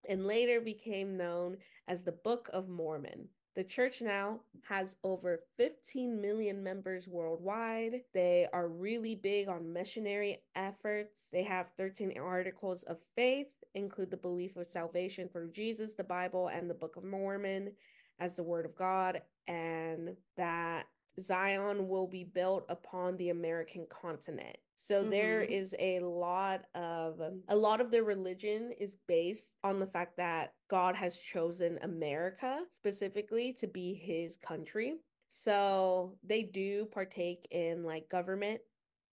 [0.07, 3.27] and later became known as the Book of Mormon.
[3.53, 8.01] The church now has over 15 million members worldwide.
[8.13, 11.25] They are really big on missionary efforts.
[11.31, 16.47] They have 13 articles of faith, include the belief of salvation through Jesus, the Bible,
[16.47, 17.73] and the Book of Mormon
[18.19, 20.85] as the Word of God, and that
[21.19, 24.57] Zion will be built upon the American continent.
[24.77, 25.49] So there Mhm.
[25.49, 30.55] is a lot of a lot of their religion is based on the fact that
[30.67, 35.03] God has chosen America specifically to be his country.
[35.29, 38.61] So they do partake in like government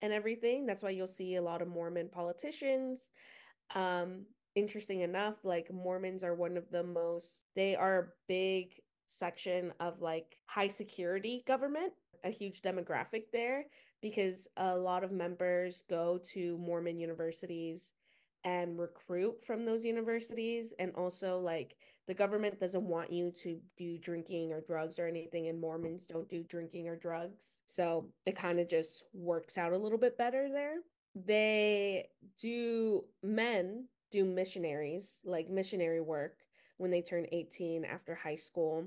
[0.01, 0.65] and everything.
[0.65, 3.09] That's why you'll see a lot of Mormon politicians.
[3.75, 10.01] Um interesting enough, like Mormons are one of the most they are big section of
[10.01, 11.93] like high security government,
[12.23, 13.65] a huge demographic there
[14.01, 17.91] because a lot of members go to Mormon universities
[18.45, 21.75] and recruit from those universities and also like
[22.07, 26.29] the government doesn't want you to do drinking or drugs or anything and Mormons don't
[26.29, 27.59] do drinking or drugs.
[27.65, 30.77] So it kind of just works out a little bit better there.
[31.13, 32.07] They
[32.39, 36.37] do men do missionaries, like missionary work
[36.79, 38.85] when they turn 18 after high school.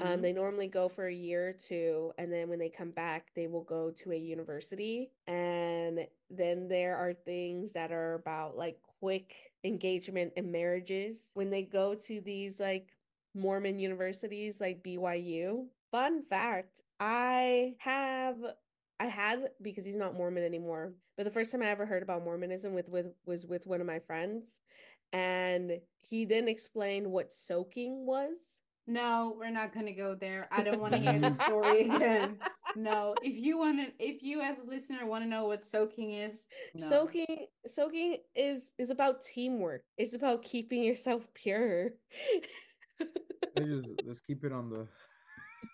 [0.00, 0.22] Um, Mhm.
[0.22, 3.46] they normally go for a year or two, and then when they come back, they
[3.46, 5.12] will go to a university.
[5.26, 11.62] And then there are things that are about like quick engagement and marriages when they
[11.62, 12.96] go to these like
[13.34, 15.68] Mormon universities like BYU.
[15.92, 18.36] Fun fact, I have
[19.00, 20.94] I had because he's not Mormon anymore.
[21.16, 23.86] But the first time I ever heard about Mormonism with with was with one of
[23.86, 24.58] my friends,
[25.14, 28.36] and he then explained what soaking was.
[28.86, 30.48] No, we're not gonna go there.
[30.50, 32.38] I don't want to hear the story again.
[32.76, 36.14] No, if you want to, if you as a listener want to know what soaking
[36.14, 36.88] is, no.
[36.88, 39.84] Soaking soaking is is about teamwork.
[39.96, 41.90] It's about keeping yourself pure.
[43.00, 44.88] Let's just let's keep it on the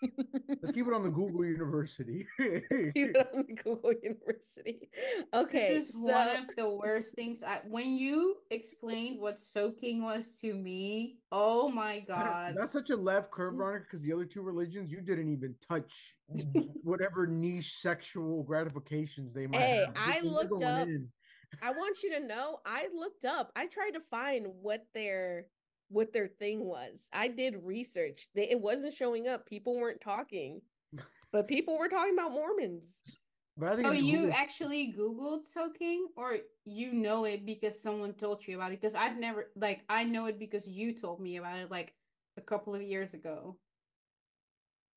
[0.61, 2.25] let's keep it on the Google University.
[2.39, 4.89] Keep it on the Google University.
[5.33, 7.43] Okay, This is so one of the worst things.
[7.45, 12.55] I, when you explained what soaking was to me, oh my god!
[12.57, 13.57] That's such a left curve, mm.
[13.57, 16.15] Veronica, because the other two religions you didn't even touch
[16.83, 19.93] whatever niche sexual gratifications they might Hey, have.
[19.95, 21.07] I looked up- in.
[21.61, 23.51] I want you to know I looked up.
[23.57, 25.47] I tried to find what their
[25.91, 27.07] what their thing was.
[27.13, 28.27] I did research.
[28.33, 29.45] They, it wasn't showing up.
[29.45, 30.61] People weren't talking.
[31.31, 32.99] But people were talking about Mormons.
[33.57, 38.13] But I think So you Google- actually Googled soaking, or you know it because someone
[38.13, 38.81] told you about it?
[38.81, 41.93] Because I've never, like, I know it because you told me about it, like,
[42.37, 43.57] a couple of years ago.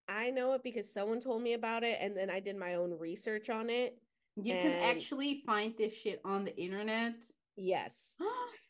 [0.08, 2.98] I know it because someone told me about it and then I did my own
[2.98, 3.98] research on it.
[4.36, 7.14] You can actually find this shit on the internet.
[7.56, 8.14] Yes.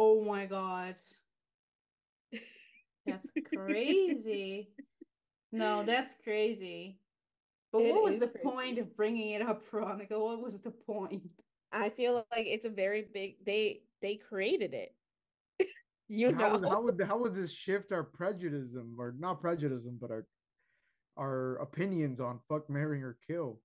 [0.00, 0.96] oh my god.
[3.06, 4.70] That's crazy.
[5.52, 6.98] No, that's crazy.
[7.72, 8.44] But It what was the crazy.
[8.44, 10.18] point of bringing it up, Veronica?
[10.18, 11.28] What was the point?
[11.72, 14.94] I feel like it's a very big they they created it.
[16.08, 16.52] you how, know.
[16.54, 20.26] would, how would how would this shift our prejudice or not prejudice, but our
[21.18, 23.60] our opinions on fuck, marrying, or kill?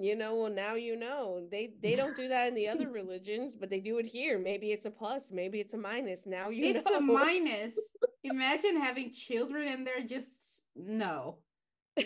[0.00, 1.46] You know, well now you know.
[1.50, 4.38] They they don't do that in the other religions, but they do it here.
[4.38, 6.24] Maybe it's a plus, maybe it's a minus.
[6.26, 6.98] Now you it's know.
[6.98, 7.76] a minus.
[8.22, 11.38] Imagine having children and they're just no.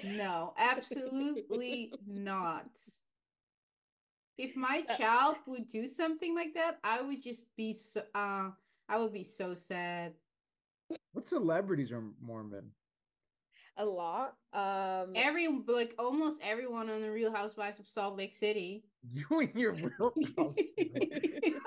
[0.05, 2.67] No, absolutely not.
[4.39, 8.51] If my So- child would do something like that, I would just be so uh
[8.89, 10.15] I would be so sad.
[11.13, 12.71] What celebrities are Mormon?
[13.77, 14.35] A lot.
[14.53, 18.85] Um Every like almost everyone on the Real Housewives of Salt Lake City.
[19.13, 20.55] You and your real house.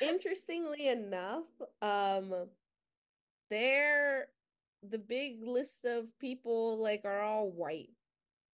[0.00, 1.44] interestingly enough,
[1.80, 2.32] um
[3.50, 4.26] they're
[4.88, 7.90] the big list of people like are all white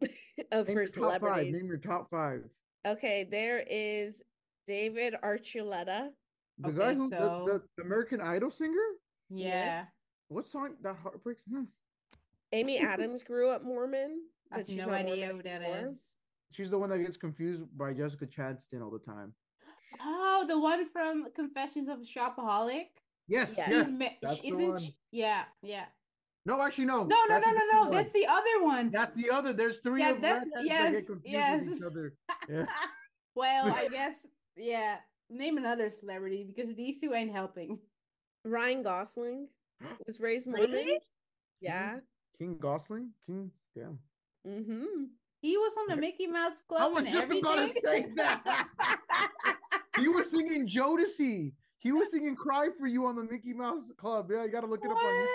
[0.52, 1.20] of Name for your top five.
[1.20, 1.54] celebrities.
[1.54, 2.42] Name your top five.
[2.86, 4.14] Okay, there is
[4.66, 6.08] David Archuleta.
[6.58, 8.74] The Okay, guy who so- the, the American Idol singer.
[9.30, 9.84] Yeah.
[10.28, 11.42] What song that heartbreaks?
[11.50, 11.64] Hmm.
[12.52, 14.20] Amy Adams grew up Mormon.
[14.52, 15.90] I have she's no not Mormon idea who that anymore.
[15.92, 16.02] is.
[16.52, 19.34] She's the one that gets confused by Jessica Chastain all the time.
[20.00, 22.86] Oh, the one from Confessions of a Shopaholic.
[23.26, 23.68] Yes, Yes.
[23.68, 24.80] yes, ma- that's the isn't one.
[24.80, 25.84] she- Yeah, yeah.
[26.46, 27.04] No, actually, no.
[27.04, 27.80] No, no, that's no, no, no.
[27.82, 27.90] one.
[27.90, 28.90] That's the other one.
[28.90, 29.52] That's the other.
[29.52, 30.36] There's three Yeah, of them.
[30.54, 31.76] redheads that yes, yes.
[31.76, 32.14] each other.
[32.48, 32.64] Yeah.
[33.34, 34.26] well, I guess
[34.56, 34.96] yeah.
[35.28, 37.78] Name another celebrity because these two ain't helping.
[38.46, 39.48] Ryan Gosling
[40.06, 40.70] was raised Mormon.
[40.70, 40.98] Really?
[41.60, 41.88] Yeah.
[41.90, 41.98] Mm-hmm.
[42.38, 43.10] King Gosling.
[43.26, 43.50] King.
[43.74, 43.98] Damn.
[44.46, 45.04] Mm-hmm.
[45.40, 46.80] He was on the Mickey Mouse Club.
[46.80, 48.66] I was and just about to say that.
[49.98, 51.52] He was singing Jodeci.
[51.78, 54.30] He was singing "Cry for You" on the Mickey Mouse Club.
[54.32, 55.26] Yeah, you got to look it up on YouTube.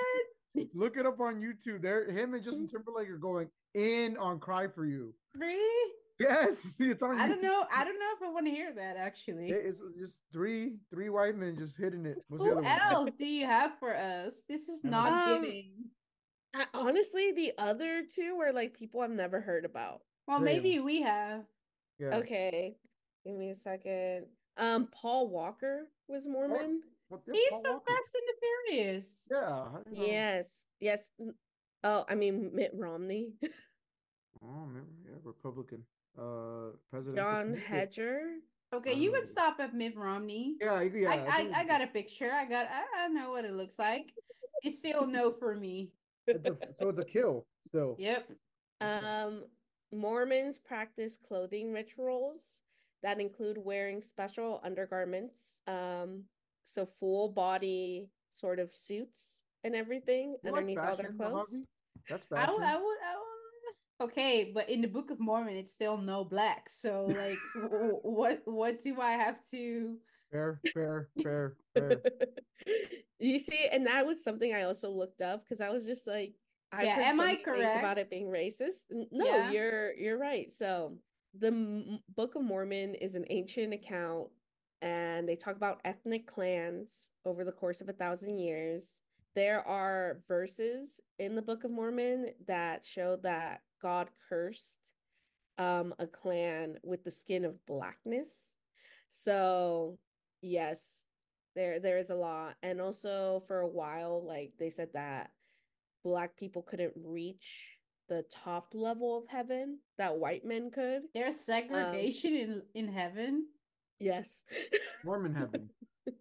[0.53, 0.67] What?
[0.73, 1.81] Look it up on YouTube.
[1.81, 5.91] There, him and Justin Timberlake are going in on "Cry for You." Really?
[6.19, 7.19] Yes, it's on.
[7.19, 7.65] I don't know.
[7.73, 9.49] I don't know if I want to hear that actually.
[9.51, 12.17] It's just three three white men just hitting it.
[12.27, 12.79] What's the Who other one?
[12.81, 14.43] else do you have for us?
[14.49, 15.41] This is don't not know.
[15.41, 15.71] giving.
[16.53, 20.01] I, honestly, the other two were like people I've never heard about.
[20.27, 20.45] Well, Same.
[20.45, 21.43] maybe we have.
[21.99, 22.15] Yeah.
[22.17, 22.75] Okay,
[23.25, 24.25] give me a second.
[24.57, 26.81] Um, Paul Walker was Mormon.
[27.09, 27.85] What, yeah, He's Paul from Walker.
[27.87, 29.27] Fast and the Furious.
[29.31, 29.37] Yeah.
[29.37, 30.05] I don't know.
[30.05, 31.09] Yes, yes.
[31.83, 33.33] Oh, I mean Mitt Romney,
[34.45, 34.67] Oh,
[35.05, 35.83] yeah, Republican.
[36.17, 37.15] Uh, President.
[37.17, 38.35] Jon Heder.
[38.73, 40.55] Okay, you Um, can stop at Mitt Romney.
[40.61, 41.09] Yeah, yeah.
[41.09, 42.31] I, I, think I got a picture.
[42.31, 42.67] I got.
[42.69, 44.11] I, I know what it looks like.
[44.63, 45.91] It's still no for me.
[46.27, 47.95] It's a- so it's a kill still.
[47.99, 48.31] Yep.
[48.81, 49.45] Um,
[49.91, 52.59] Mormons practice clothing rituals
[53.03, 56.23] that include wearing special undergarments, um,
[56.63, 61.31] so full body sort of suits and everything You like underneath all their clothes.
[61.51, 61.65] Mojave?
[62.09, 62.53] That's I, fashion.
[62.55, 62.97] would- I would.
[63.03, 64.09] I would.
[64.09, 66.67] Okay, but in the Book of Mormon, it's still no black.
[66.67, 69.97] So, like, w- what what do I have to?
[70.33, 72.01] Fair, fair, fair, fair.
[73.19, 76.33] you see, and that was something I also looked up because I was just like,
[76.71, 78.81] I've Yeah, heard am I many things about it being racist.
[78.89, 79.51] No, Yeah.
[79.51, 80.51] you're you're right.
[80.51, 80.97] So
[81.39, 84.29] the M- Book of Mormon is an ancient account,
[84.81, 89.01] and they talk about ethnic clans over the course of a thousand years.
[89.35, 94.93] There are verses in the Book of Mormon that show that God cursed
[95.59, 98.53] um a clan with the skin of blackness.
[99.11, 99.99] So
[100.43, 100.99] yes,
[101.55, 102.55] there there is a lot.
[102.61, 105.31] And also for a while, like they said that
[106.03, 107.77] black people couldn't reach
[108.09, 111.03] the top level of heaven that white men could.
[111.13, 113.47] There's segregation in in heaven.
[113.99, 114.43] Yes.
[115.03, 115.69] Mormon heaven.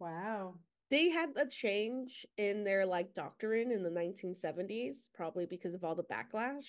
[0.00, 0.54] Wow.
[0.90, 5.94] they had a change in their like doctrine in the 1970s, probably because of all
[5.94, 6.66] the backlash.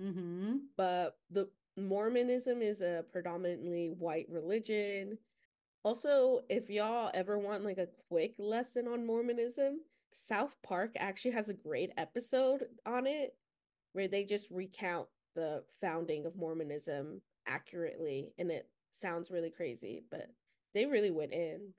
[0.00, 0.56] Mm-hmm.
[0.76, 5.16] but the Mormonism is a predominantly white religion.
[5.88, 9.80] Also, if y'all ever want like a quick lesson on Mormonism,
[10.12, 13.34] South Park actually has a great episode on it
[13.94, 20.28] where they just recount the founding of Mormonism accurately and it sounds really crazy, but
[20.74, 21.72] they really went in.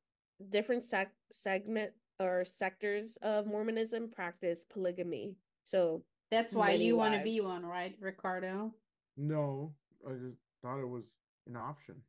[0.50, 5.36] Different sec- segment or sectors of Mormonism practice polygamy.
[5.66, 6.02] So
[6.32, 8.74] That's why you want to be one, right, Ricardo?
[9.18, 9.72] No,
[10.04, 11.04] I just thought it was
[11.46, 12.02] an option.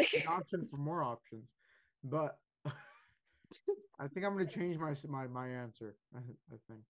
[0.00, 1.48] An option for more options,
[2.04, 5.96] but I think I'm gonna change my my my answer.
[6.14, 6.80] I, I think.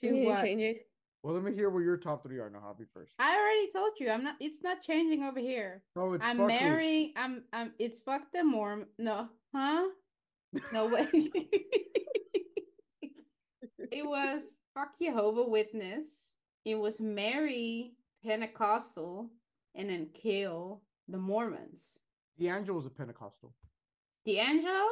[0.00, 0.42] To you what?
[0.42, 0.86] change it.
[1.22, 3.14] Well, let me hear what your top three are now, Hobby first.
[3.18, 4.10] I already told you.
[4.10, 4.36] I'm not.
[4.40, 5.82] It's not changing over here.
[5.96, 6.56] Oh, it's I'm fuck who.
[6.60, 7.12] marrying.
[7.16, 7.42] I'm.
[7.52, 7.72] I'm.
[7.78, 8.86] It's fuck them Mormon.
[8.98, 9.88] No, huh?
[10.72, 11.08] No way.
[13.90, 14.42] it was
[14.74, 16.32] fuck Jehovah Witness.
[16.64, 17.92] It was marry
[18.24, 19.30] Pentecostal
[19.74, 22.00] and then kill the Mormons.
[22.38, 23.52] D'Angelo's a Pentecostal.
[24.26, 24.86] D'Angelo,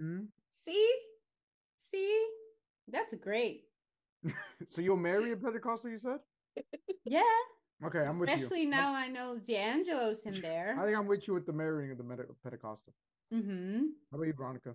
[0.00, 0.24] Hmm?
[0.50, 0.90] see,
[1.76, 2.26] see,
[2.88, 3.64] that's great.
[4.70, 5.90] So you'll marry a Pentecostal?
[5.90, 6.18] You said.
[7.04, 7.22] Yeah,
[7.84, 8.36] Okay, I'm with you.
[8.36, 10.76] especially now I know D'Angelo's in there.
[10.80, 12.94] I think I'm with you with the marrying of the Meta- Pentecostal.
[13.32, 13.78] Mm-hmm.
[14.10, 14.74] How about you, Veronica?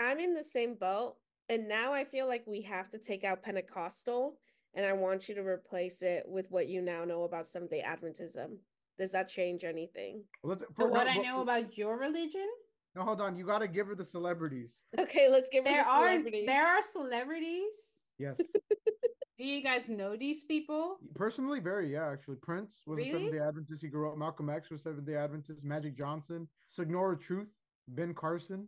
[0.00, 1.16] I'm in the same boat.
[1.50, 4.38] And now I feel like we have to take out Pentecostal
[4.74, 7.82] and I want you to replace it with what you now know about Seventh day
[7.86, 8.56] Adventism.
[8.98, 10.24] Does that change anything?
[10.42, 12.48] Let's For for what no, I but- know about your religion,
[12.96, 13.36] No, hold on.
[13.36, 14.80] You got to give her the celebrities.
[14.98, 16.46] Okay, let's give her there the are celebrities.
[16.46, 17.76] there are celebrities.
[18.18, 18.36] Yes.
[19.38, 20.98] Do you guys know these people?
[21.14, 22.10] Personally, very yeah.
[22.10, 23.80] Actually, Prince was a Seventh Day Adventist.
[23.82, 24.18] He grew up.
[24.18, 25.62] Malcolm X was Seventh Day Adventist.
[25.62, 27.46] Magic Johnson, Sojourner Truth,
[27.86, 28.66] Ben Carson.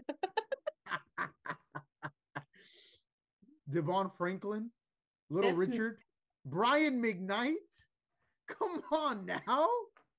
[3.70, 4.70] DeVon Franklin,
[5.28, 5.98] Little That's m- Richard,
[6.44, 7.54] Brian McKnight.
[8.58, 9.68] Come on now.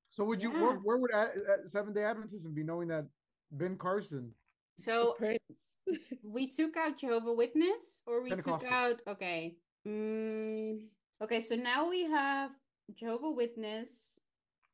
[0.09, 0.61] So would you Yeah.
[0.61, 3.05] where, where would Ad- uh, Seventh Day Adventism be knowing that
[3.51, 4.33] Ben Carson?
[4.77, 5.39] So Prince.
[6.23, 9.57] we took out Jehovah Witness, or we took out okay.
[9.87, 10.81] Mm,
[11.23, 12.51] okay, so now we have
[12.95, 14.19] Jehovah Witness,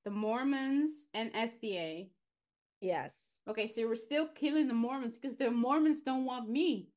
[0.06, 2.10] the Mormons, and SDA.
[2.82, 3.40] yes.
[3.48, 6.90] Okay, so we're still killing the Mormons because the Mormons don't want me.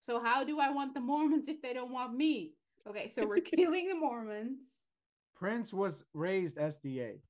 [0.00, 2.54] So how do I want the Mormons if they don't want me?
[2.88, 4.60] Okay, so we're killing the Mormons.
[5.38, 7.20] Prince was raised SDA.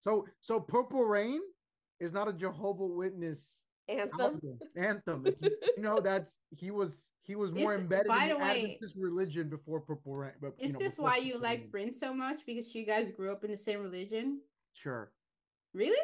[0.00, 1.40] So so Purple Rain
[2.00, 4.20] is not a Jehovah Witness Anthem.
[4.20, 5.26] album, anthem.
[5.26, 8.62] It's, you know that's he was he was more Is- embedded by in the way-
[8.62, 10.32] Adventist religion before Purple Rain.
[10.40, 12.40] But you Is know, this why you Purple like Prince so much?
[12.46, 14.40] Because you guys grew up in the same religion?
[14.72, 15.12] Sure.
[15.72, 15.96] Really?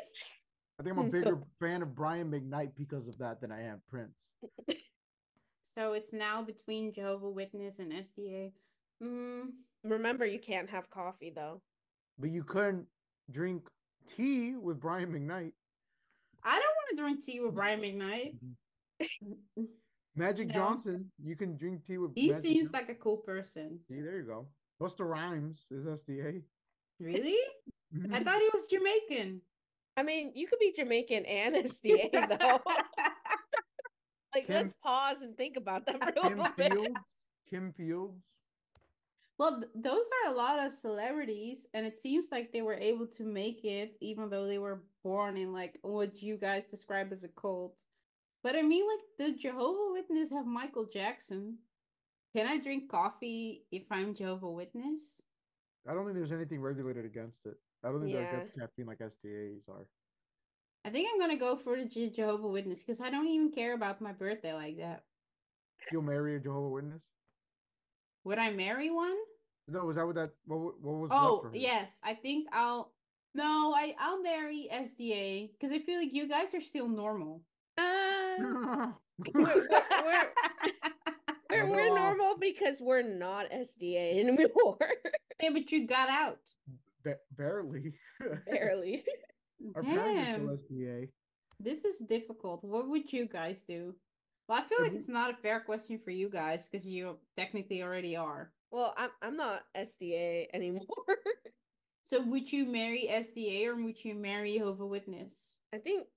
[0.78, 3.80] I think I'm a bigger fan of Brian McKnight because of that than I am
[3.88, 4.16] Prince.
[5.74, 8.50] So it's now between Jehovah Witness and SDA.
[9.00, 9.50] Mm,
[9.84, 11.60] Remember, you can't have coffee though.
[12.18, 12.86] But you couldn't
[13.30, 13.68] drink
[14.06, 15.52] tea with Brian McKnight.
[16.42, 18.34] I don't want to drink tea with Brian McKnight.
[20.16, 20.54] Magic No.
[20.54, 22.12] Johnson, you can drink tea with.
[22.14, 22.72] He Magic seems Johnson.
[22.88, 23.78] like a cool person.
[23.88, 24.48] See, there you go.
[24.80, 26.42] Busta Rhymes is SDA.
[26.98, 27.38] Really?
[27.94, 28.24] I Mhm.
[28.24, 29.40] thought he was Jamaican.
[29.96, 32.60] I mean, you could be Jamaican and SDA though.
[34.34, 36.72] like, Kim- let's pause and think about that for a Kim little bit.
[36.72, 37.14] Fields.
[37.48, 38.24] Kim Fields.
[39.40, 43.06] Well, th- those are a lot of celebrities, and it seems like they were able
[43.06, 47.24] to make it, even though they were born in like what you guys describe as
[47.24, 47.80] a cult.
[48.42, 49.00] But I mean, like
[49.32, 51.56] the Jehovah Witness have Michael Jackson.
[52.36, 55.22] Can I drink coffee if I'm Jehovah Witness?
[55.88, 57.54] I don't think there's anything regulated against it.
[57.82, 59.86] I don't think they're against caffeine like SDAs are.
[60.84, 63.72] I think I'm gonna go for the Je- Jehovah Witness because I don't even care
[63.72, 65.04] about my birthday like that.
[65.90, 67.00] You'll marry a Jehovah Witness?
[68.24, 69.16] Would I marry one?
[69.70, 71.56] No, was that what that what, what was left Oh, for her?
[71.56, 71.98] yes.
[72.02, 72.92] I think I'll.
[73.34, 77.42] No, I I'll marry SDA because I feel like you guys are still normal.
[77.78, 77.82] Uh,
[79.34, 79.62] we're, we're, we're,
[81.50, 84.78] we're, Rub it we're normal because we're not SDA anymore.
[85.42, 86.36] Yeah, but you got out.
[87.02, 87.94] Ba- barely.
[88.46, 89.02] Barely.
[89.74, 91.08] Our Damn, still SDA.
[91.58, 92.62] this is difficult.
[92.62, 93.94] What would you guys do?
[94.50, 94.98] Well, I feel like mm-hmm.
[94.98, 98.50] it's not a fair question for you guys because you technically already are.
[98.72, 100.86] Well, I'm I'm not SDA anymore.
[102.02, 105.32] So would you marry SDA or would you marry Jehovah Witness?
[105.72, 106.08] I think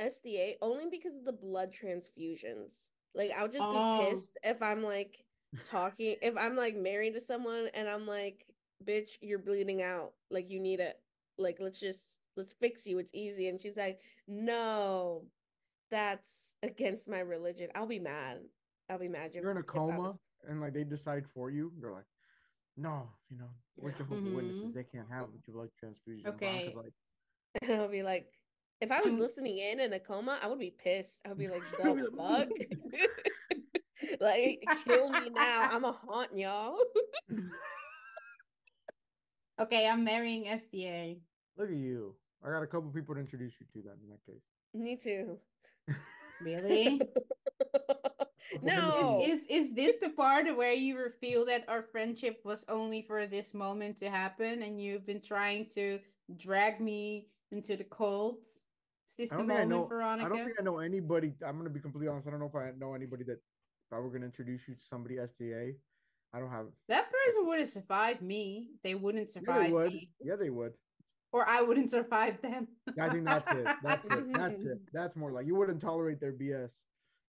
[0.00, 2.88] SDA only because of the blood transfusions.
[3.14, 4.00] Like I'll just Oh.
[4.00, 5.24] be pissed if I'm like
[5.64, 8.44] talking if I'm like married to someone and I'm like,
[8.84, 10.14] bitch, you're bleeding out.
[10.32, 10.98] Like you need it.
[11.38, 12.98] Like let's just let's fix you.
[12.98, 13.46] It's easy.
[13.46, 15.22] And she's like, no,
[15.90, 17.68] that's against my religion.
[17.74, 18.38] I'll be mad.
[18.90, 19.32] I'll be mad.
[19.34, 20.18] You're in a if was- coma
[20.48, 21.72] and like they decide for you.
[21.80, 22.04] They're like,
[22.76, 24.74] no, you know, we're Jehovah Witnesses.
[24.74, 26.28] They can't have a blood transfusion.
[26.28, 26.72] Okay.
[26.76, 26.92] like,
[27.62, 28.26] And I'll be like,
[28.82, 31.20] if I was Um, listening in in a coma, I would be pissed.
[31.24, 32.48] I would be like, the fuck?
[34.20, 35.68] like, kill me now.
[35.72, 36.76] I'm a haunt y'all.
[39.60, 41.18] Okay, I'm marrying SDA.
[41.56, 42.14] look at you.
[42.46, 44.42] I got a couple people to introduce you to that in that case.
[44.74, 45.38] me too.
[46.40, 47.00] Really?
[48.62, 49.22] no.
[49.24, 53.26] Is, is is this the part where you feel that our friendship was only for
[53.26, 55.98] this moment to happen and you've been trying to
[56.36, 58.44] drag me into the cult?
[59.08, 59.86] Is this I the don't think I moment, know.
[59.86, 60.26] Veronica?
[60.26, 61.32] I don't think I know anybody.
[61.44, 62.26] I'm gonna be completely honest.
[62.26, 64.82] I don't know if I know anybody that if I were gonna introduce you to
[64.82, 65.74] somebody SDA.
[66.34, 66.66] I don't have.
[66.88, 68.72] That person wouldn't survive me.
[68.82, 69.92] They wouldn't Yeah, survive they would.
[69.92, 70.10] me.
[70.20, 70.72] Yeah, they would.
[71.36, 72.66] Or I wouldn't survive them.
[72.98, 73.66] I think that's it.
[73.82, 74.32] That's it.
[74.32, 74.66] That's it.
[74.68, 74.94] Mm-hmm.
[74.94, 76.72] That's more like you wouldn't tolerate their BS.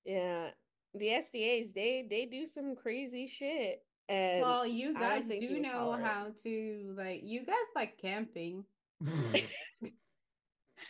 [0.06, 0.52] yeah.
[0.94, 3.84] The SDAs, they they do some crazy shit.
[4.08, 7.68] And Well, you I don't guys you do know tolerate how to like you guys
[7.76, 8.64] like camping.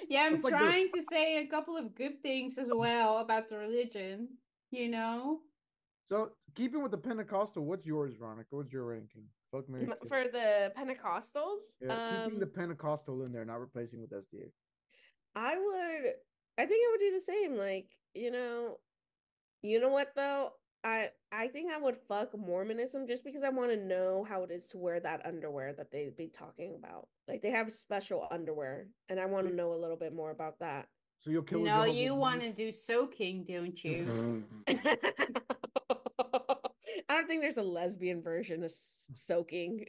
[0.07, 3.49] Yeah, I'm It's like trying to say a couple of good things as well about
[3.49, 4.29] the religion,
[4.69, 5.39] you know?
[6.05, 8.55] so keeping with the Pentecostal, what's yours, Veronica?
[8.55, 9.23] What's your ranking?
[9.51, 10.09] Fuck Mary m- kill.
[10.09, 14.51] for the Pentecostals, yeah, keeping the um, Pentecostal in there, not replacing with SDA.
[15.35, 16.13] I would
[16.57, 17.57] I think I would do the same.
[17.57, 18.77] Like, you know,
[19.61, 20.51] you know what though?
[20.83, 24.51] I I think I would fuck Mormonism just because I want to know how it
[24.51, 27.07] is to wear that underwear that they be talking about.
[27.27, 30.59] Like they have special underwear and I want to know a little bit more about
[30.59, 30.87] that.
[31.19, 31.63] So you'll kill.
[31.63, 34.43] No, you want to do soaking, don't you?
[37.09, 39.85] I don't think there's a lesbian version of s- soaking.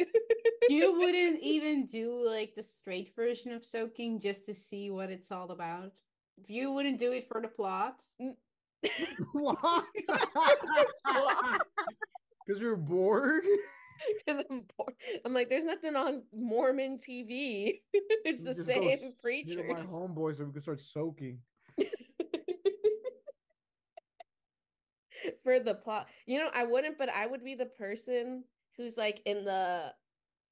[0.69, 5.33] you wouldn't even do like the straight version of soaking just to see what it's
[5.33, 5.93] all about.
[6.47, 7.97] You wouldn't do it for the plot.
[9.33, 9.85] what?
[12.47, 13.43] Because you're bored.
[14.25, 14.95] Because I'm bored.
[15.25, 17.81] I'm like, there's nothing on Mormon TV.
[17.93, 19.57] it's the Just go same s- near preachers.
[19.69, 21.41] My homeboys, so we can start soaking.
[25.45, 26.09] For the plot.
[26.27, 28.45] You know, I wouldn't, but I would be the person
[28.77, 29.93] who's like in the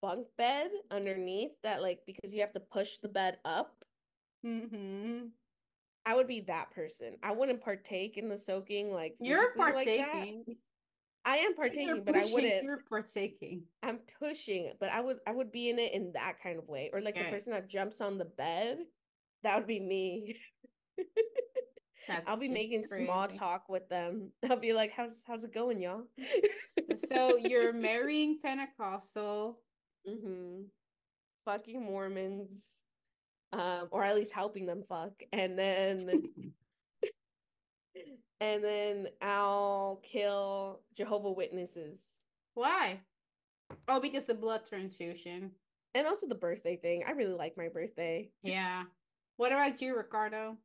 [0.02, 3.84] bunk bed underneath that, like, because you have to push the bed up.
[4.44, 5.26] Mm-hmm.
[6.04, 7.16] I would be that person.
[7.22, 10.44] I wouldn't partake in the soaking, like You're physically like partaking.
[11.24, 12.62] I am You're partaking, but I wouldn't.
[12.62, 13.62] You're partaking.
[13.82, 16.90] I'm pushing, but I would I would be in it in that kind of way,
[16.92, 18.78] or like the person that jumps on the bed.
[19.42, 20.36] That would be me.
[22.26, 24.32] I'll be making small talk with them.
[24.50, 26.04] I'll be like, "How's how's it going, y'all?"
[27.08, 29.58] So you're marrying Pentecostal.
[30.08, 30.62] mm-hmm.
[31.44, 32.68] fucking Mormons,
[33.52, 36.10] um, or at least helping them fuck, and then
[38.40, 42.00] and then I'll kill Jehovah Witnesses,
[42.54, 43.00] Why?
[43.88, 45.52] Oh, because the blood transfusion.
[45.94, 47.04] and also the birthday thing.
[47.06, 48.30] I really like my birthday.
[48.42, 48.84] Yeah.
[49.38, 50.56] What about you, Ricardo?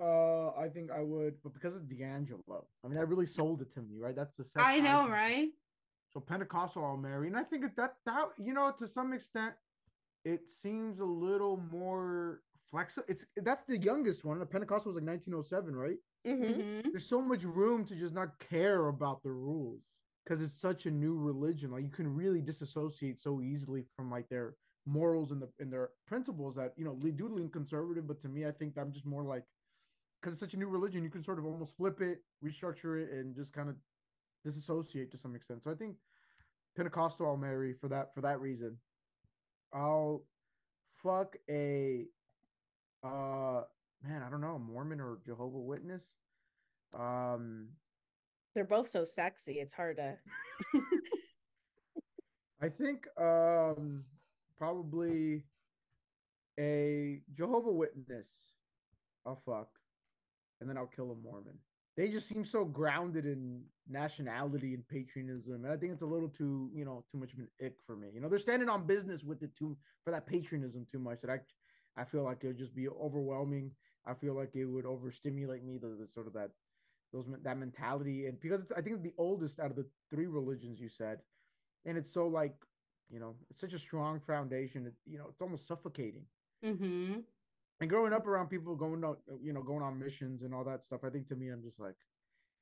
[0.00, 3.72] Uh, I think I would, but because of D'Angelo, I mean, that really sold it
[3.74, 4.14] to me, right?
[4.14, 4.44] That's the.
[4.44, 5.10] sex I know, icon.
[5.10, 5.48] right?
[6.12, 9.54] So Pentecostal, I'll marry, and I think that that that you know, to some extent,
[10.24, 13.06] it seems a little more flexible.
[13.08, 14.38] It's that's the youngest one.
[14.38, 15.96] The Pentecostal was like 1907, right?
[16.24, 16.90] hmm Mm-hmm.
[16.90, 19.82] There's so much room to just not care about the rules
[20.24, 21.70] because it's such a new religion.
[21.70, 25.90] Like you can really disassociate so easily from like their morals and the and their
[26.06, 29.06] principles that you know they do lean conservative, but to me, I think I'm just
[29.06, 29.44] more like
[30.26, 33.12] because it's such a new religion, you can sort of almost flip it, restructure it,
[33.12, 33.76] and just kind of
[34.44, 35.62] disassociate to some extent.
[35.62, 35.94] So I think
[36.76, 38.76] Pentecostal I'll marry for that for that reason.
[39.72, 40.24] I'll
[41.00, 42.06] fuck a
[43.04, 43.60] uh
[44.02, 46.02] man, I don't know, Mormon or Jehovah Witness.
[46.98, 47.68] Um
[48.52, 49.60] They're both so sexy.
[49.60, 50.16] It's hard to.
[52.60, 54.02] I think um
[54.58, 55.44] probably
[56.58, 58.26] a Jehovah Witness
[59.24, 59.68] I'll fuck
[60.60, 61.58] and then I'll kill a Mormon.
[61.96, 65.64] They just seem so grounded in nationality and patriotism.
[65.64, 67.96] And I think it's a little too, you know, too much of an ick for
[67.96, 68.08] me.
[68.12, 71.30] You know, they're standing on business with it too for that patriotism too much that
[71.30, 71.40] I
[71.98, 73.72] I feel like it would just be overwhelming.
[74.06, 76.50] I feel like it would overstimulate me, the, the sort of that
[77.12, 78.26] those that mentality.
[78.26, 81.20] And because it's I think the oldest out of the three religions you said,
[81.86, 82.54] and it's so like
[83.10, 86.24] you know it's such a strong foundation it, you know it's almost suffocating
[86.64, 87.20] Mm-hmm.
[87.80, 90.64] And growing up around people going out uh, you know going on missions and all
[90.64, 91.96] that stuff i think to me i'm just like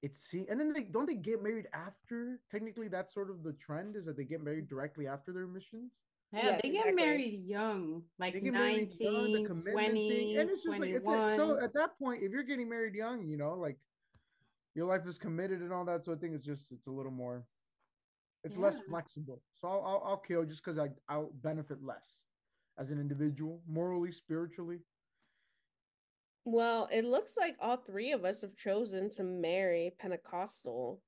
[0.04, 2.38] it's see and then they don't they get married after?
[2.50, 5.92] Technically that's sort of the trend is that they get married directly after their missions?
[6.30, 7.04] Yeah, Yes, they get exactly.
[7.06, 10.78] married young, like they get married young, the 19, commitment 20, thing, and it's just
[10.78, 11.36] like it's 21.
[11.36, 13.78] so at that point if you're getting married young you know like
[14.74, 17.12] your life is committed and all that so i think it's just it's a little
[17.12, 17.46] more
[18.42, 19.40] it's less flexible.
[19.54, 22.20] So i'll i'll, I'll kill just because i i'll benefit less
[22.78, 24.80] as an individual morally spiritually
[26.44, 31.00] Well, it looks like all three of us have chosen to marry Pentecostal.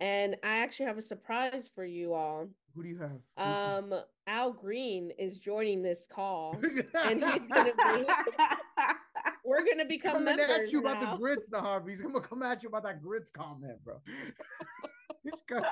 [0.00, 2.48] And I actually have a surprise for you all.
[2.74, 3.94] who do you have Um,
[4.26, 6.58] Al Green is joining this call.
[6.94, 8.06] and he's gonna be-
[9.44, 11.12] We're gonna become coming members at you about now.
[11.12, 11.88] the grits Nahab.
[11.88, 14.00] he's gonna come at you about that grits comment bro
[15.24, 15.66] He's got-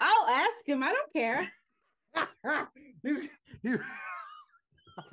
[0.00, 0.82] I'll ask him.
[0.82, 1.48] I don't care.
[3.02, 3.28] he's,
[3.62, 3.76] he-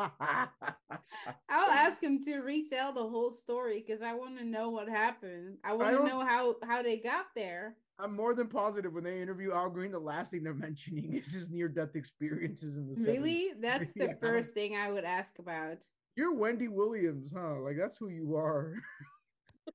[1.49, 5.57] I'll ask him to retell the whole story because I want to know what happened.
[5.63, 7.75] I want to know how how they got there.
[7.99, 11.33] I'm more than positive when they interview Al Green, the last thing they're mentioning is
[11.33, 13.07] his near death experiences in the 70s.
[13.07, 13.51] Really?
[13.59, 14.13] That's the Yeah.
[14.21, 15.79] first thing I would ask about.
[16.15, 17.59] You're Wendy Williams, huh?
[17.61, 18.73] Like that's who you are.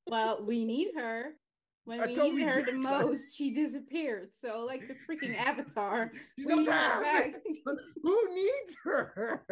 [0.06, 1.32] Well, we need her.
[1.84, 4.28] When I we needed her the most, she disappeared.
[4.32, 7.34] So, like the freaking Avatar, we need her back.
[8.02, 9.42] who needs her?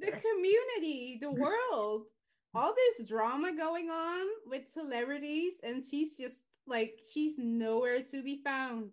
[0.00, 2.04] the community, the world,
[2.54, 8.40] all this drama going on with celebrities, and she's just like she's nowhere to be
[8.44, 8.90] found.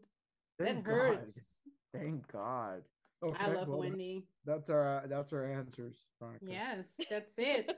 [0.58, 0.94] Thank that God.
[0.96, 1.56] hurts.
[1.94, 2.82] Thank God.
[3.22, 4.26] I Okay, love well, Wendy.
[4.46, 5.98] That's our that's our answers.
[6.42, 7.70] Yes, that's it.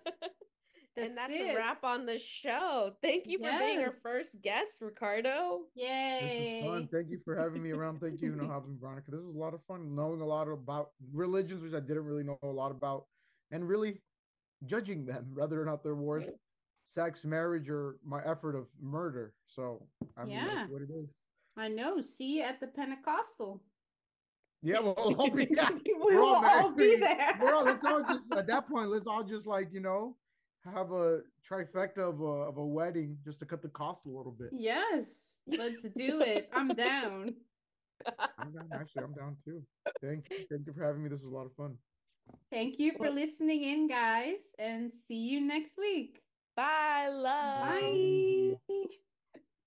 [0.98, 1.54] And that's it.
[1.54, 2.92] a wrap on the show.
[3.02, 5.62] Thank you for being our first guest, Ricardo.
[5.76, 6.64] This Yay!
[6.66, 6.90] fun.
[6.92, 8.00] Thank you for having me around.
[8.00, 9.12] Thank you, Nahabs and Veronica.
[9.12, 12.24] This was a lot of fun, knowing a lot about religions, which I didn't really
[12.24, 13.06] know a lot about,
[13.52, 14.02] and really
[14.66, 16.30] judging them, whether or not they're worth
[16.88, 19.34] sex, marriage, or my effort of murder.
[19.48, 19.88] So
[20.18, 20.68] I mean, that's Yeah.
[20.68, 21.10] what it is.
[21.58, 22.02] I know.
[22.02, 23.62] See you at the Pentecostal.
[24.64, 27.40] Yeah, well, I'll be, we we're will all all be there.
[27.42, 30.16] we're all, let's all just at that point, let's all just like you know
[30.66, 34.32] have a trifecta of a of a wedding just to cut the cost a little
[34.32, 34.50] bit.
[34.52, 36.50] Yes, let's do it.
[36.54, 37.36] I'm down.
[38.38, 38.70] I'm down.
[38.74, 39.62] Actually, I'm down too.
[40.02, 40.46] Thank you.
[40.50, 41.10] Thank you for having me.
[41.10, 41.76] This was a lot of fun.
[42.52, 46.22] Thank you for listening in, guys, and see you next week.
[46.56, 47.82] Bye, love.
[48.68, 49.02] Bye.